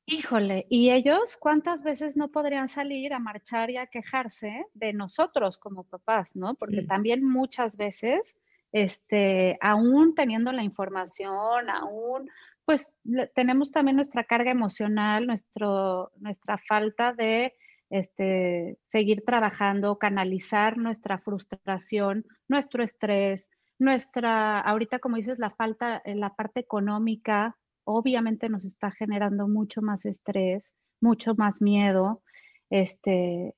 [0.07, 5.57] Híjole, ¿y ellos cuántas veces no podrían salir a marchar y a quejarse de nosotros
[5.57, 6.55] como papás, ¿no?
[6.57, 8.39] Porque también muchas veces,
[8.73, 12.29] este, aún teniendo la información, aún
[12.67, 12.95] pues
[13.35, 17.55] tenemos también nuestra carga emocional, nuestro, nuestra falta de
[17.91, 26.21] este, seguir trabajando, canalizar nuestra frustración, nuestro estrés, nuestra, ahorita como dices, la falta en
[26.21, 32.23] la parte económica, obviamente nos está generando mucho más estrés, mucho más miedo,
[32.71, 33.55] este,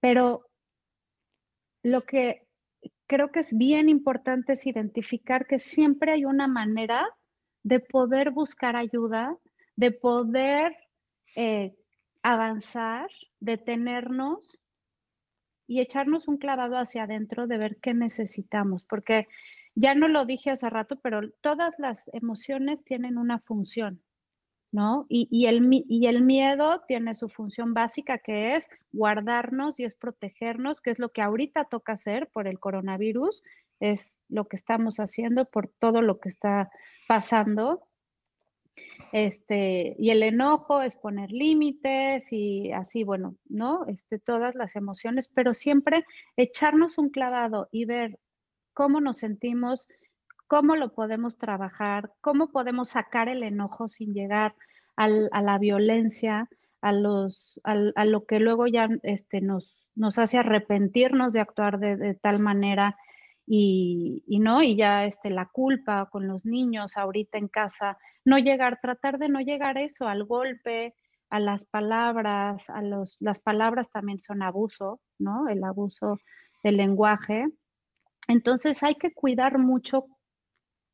[0.00, 0.46] pero
[1.82, 2.46] lo que
[3.06, 7.06] creo que es bien importante es identificar que siempre hay una manera
[7.62, 9.36] de poder buscar ayuda,
[9.76, 10.76] de poder
[11.36, 11.74] eh,
[12.22, 13.10] avanzar,
[13.40, 14.58] detenernos
[15.66, 19.28] y echarnos un clavado hacia adentro de ver qué necesitamos, porque
[19.74, 24.02] ya no lo dije hace rato, pero todas las emociones tienen una función,
[24.70, 25.06] ¿no?
[25.08, 30.90] Y, el, el miedo tiene su función básica que es guardarnos y es protegernos, que
[30.90, 33.42] es lo que ahorita toca hacer por el coronavirus,
[33.80, 36.70] es lo que estamos haciendo por todo lo que está
[37.08, 37.88] pasando.
[39.12, 43.86] Este, y el enojo es poner límites y así, bueno, ¿no?
[43.86, 46.04] Este, todas las emociones, pero siempre
[46.36, 48.18] echarnos un clavado y ver
[48.74, 49.88] cómo nos sentimos,
[50.46, 54.54] cómo lo podemos trabajar, cómo podemos sacar el enojo sin llegar
[54.96, 56.48] a la violencia,
[56.80, 62.38] a, los, a, lo que luego ya este, nos, hace arrepentirnos de actuar de, tal
[62.38, 62.96] manera
[63.46, 68.80] y, no, y ya este, la culpa con los niños ahorita en casa, no llegar,
[68.80, 70.94] tratar de no llegar eso, al golpe,
[71.30, 75.48] a las palabras, a los, las palabras también son abuso, ¿no?
[75.48, 76.20] El abuso
[76.62, 77.46] del lenguaje.
[78.28, 80.06] Entonces hay que cuidar mucho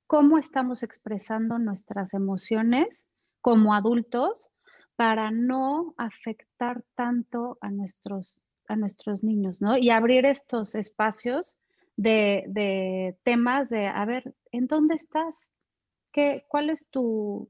[0.07, 3.07] cómo estamos expresando nuestras emociones
[3.41, 4.51] como adultos
[4.97, 8.37] para no afectar tanto a nuestros,
[8.69, 9.79] a nuestros niños, ¿no?
[9.79, 11.57] Y abrir estos espacios
[11.97, 15.53] de, temas de, a ver, ¿en dónde estás?
[16.13, 17.49] ¿Qué, cuál, es tu,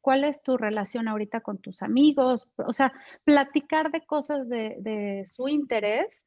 [0.00, 2.48] ¿Cuál es tu relación ahorita con tus amigos?
[2.56, 2.92] O sea,
[3.24, 6.24] platicar de cosas de, de su interés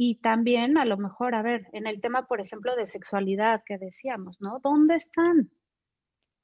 [0.00, 3.78] y también a lo mejor, a ver, en el tema, por ejemplo, de sexualidad que
[3.78, 4.60] decíamos, ¿no?
[4.62, 5.50] ¿Dónde están?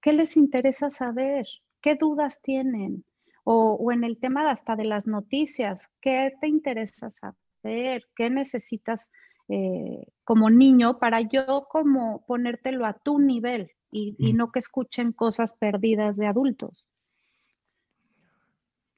[0.02, 1.46] ¿Qué les interesa saber?
[1.80, 3.04] ¿Qué dudas tienen?
[3.44, 8.02] O, en el tema hasta de las noticias, ¿qué te interesa saber?
[8.16, 9.12] ¿Qué necesitas
[9.46, 15.54] eh, como niño para yo como ponértelo a tu nivel y, no que escuchen cosas
[15.54, 16.84] perdidas de adultos?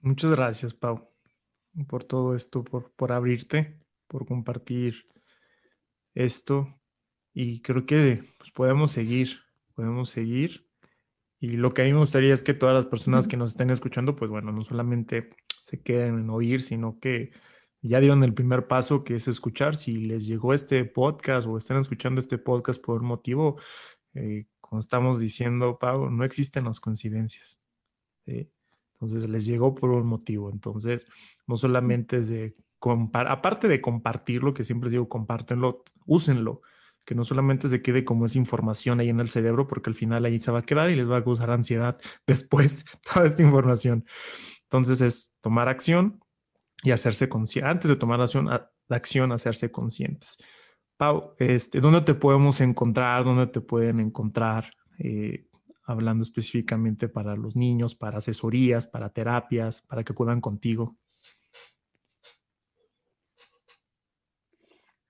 [0.01, 1.11] Muchas gracias, Pau,
[1.87, 5.05] por todo esto, por, por abrirte, por compartir
[6.15, 6.69] esto.
[7.33, 9.41] Y creo que pues, podemos seguir,
[9.75, 10.67] podemos seguir
[11.39, 13.71] y lo que a mí me gustaría es que todas las personas que nos estén
[13.71, 15.31] escuchando, pues bueno, no solamente
[15.61, 17.31] se queden en oír, sino que
[17.83, 19.77] ya dieron el primer paso que es escuchar.
[19.77, 23.61] Si les llegó este podcast o están escuchando este podcast por un motivo,
[24.15, 27.61] eh, como estamos diciendo, Pau, no existen las coincidencias.
[28.25, 30.51] Entonces les llegó por un motivo.
[30.51, 31.07] Entonces,
[31.47, 32.57] no solamente es de,
[33.13, 36.63] aparte de compartirlo, que siempre digo, compártenlo, úsenlo
[37.07, 40.25] que no solamente se quede como esa información ahí en el cerebro, porque al final
[40.25, 41.97] ahí se va a quedar y les va a causar ansiedad
[42.27, 44.05] después toda esta información.
[44.65, 46.21] Entonces es tomar acción
[46.83, 48.49] y hacerse consciente, antes de tomar acción,
[48.89, 50.39] acción, hacerse conscientes.
[50.97, 53.25] Pau, este, ¿dónde te podemos encontrar?
[53.25, 54.71] ¿Dónde te pueden encontrar?
[54.99, 55.47] Eh,
[55.85, 60.97] hablando específicamente para los niños, para asesorías, para terapias, para que puedan contigo.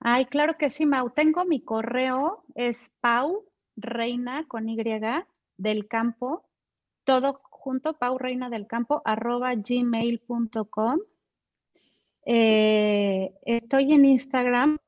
[0.00, 1.10] Ay, claro que sí, Mau.
[1.10, 3.44] Tengo mi correo, es Pau
[3.76, 4.76] Reina con Y
[5.56, 6.44] del campo,
[7.04, 11.00] todo junto, Pau Reina del campo, arroba gmail.com.
[12.26, 14.78] Eh, estoy en Instagram.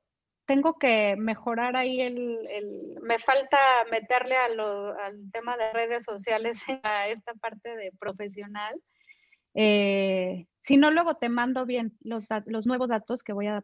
[0.45, 3.59] Tengo que mejorar ahí el, me falta
[3.91, 8.81] meterle al tema de redes sociales a esta parte de profesional.
[9.55, 13.63] Eh, si no, luego te mando bien los, los nuevos datos que voy a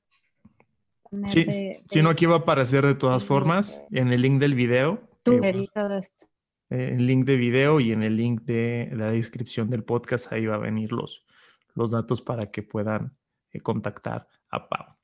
[1.27, 1.47] Sí,
[1.89, 5.09] si no, aquí va a aparecer de todas formas en el link del video.
[5.25, 6.27] Eh, todo esto.
[6.71, 10.47] Eh, el link de video y en el link de, la descripción del podcast, ahí
[10.47, 11.27] va a venir los,
[11.75, 13.17] los datos para que puedan
[13.53, 14.97] eh, contactar a Pau.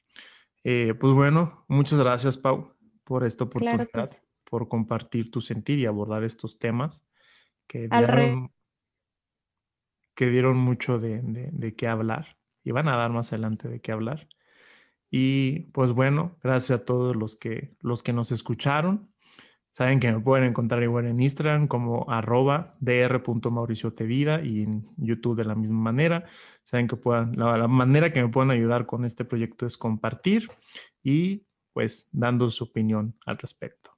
[0.63, 4.11] pues bueno, muchas gracias, Pau, por esta oportunidad,
[4.45, 7.07] por compartir tu sentir y abordar estos temas
[7.67, 8.53] que dieron,
[10.15, 13.81] que dieron mucho de, de, de qué hablar y van a dar más adelante de
[13.81, 14.29] qué hablar.
[15.11, 19.11] Y pues bueno, gracias a todos los que, los que nos escucharon.
[19.73, 25.45] Saben que me pueden encontrar igual en Instagram como arroba dr.mauriciotevida y en YouTube de
[25.45, 26.25] la misma manera.
[26.65, 30.49] Saben que puedan, la, la, manera que me pueden ayudar con este proyecto es compartir
[31.03, 33.91] y pues dando su opinión al respecto.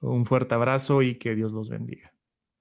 [0.00, 2.12] Un fuerte abrazo y que Dios los bendiga.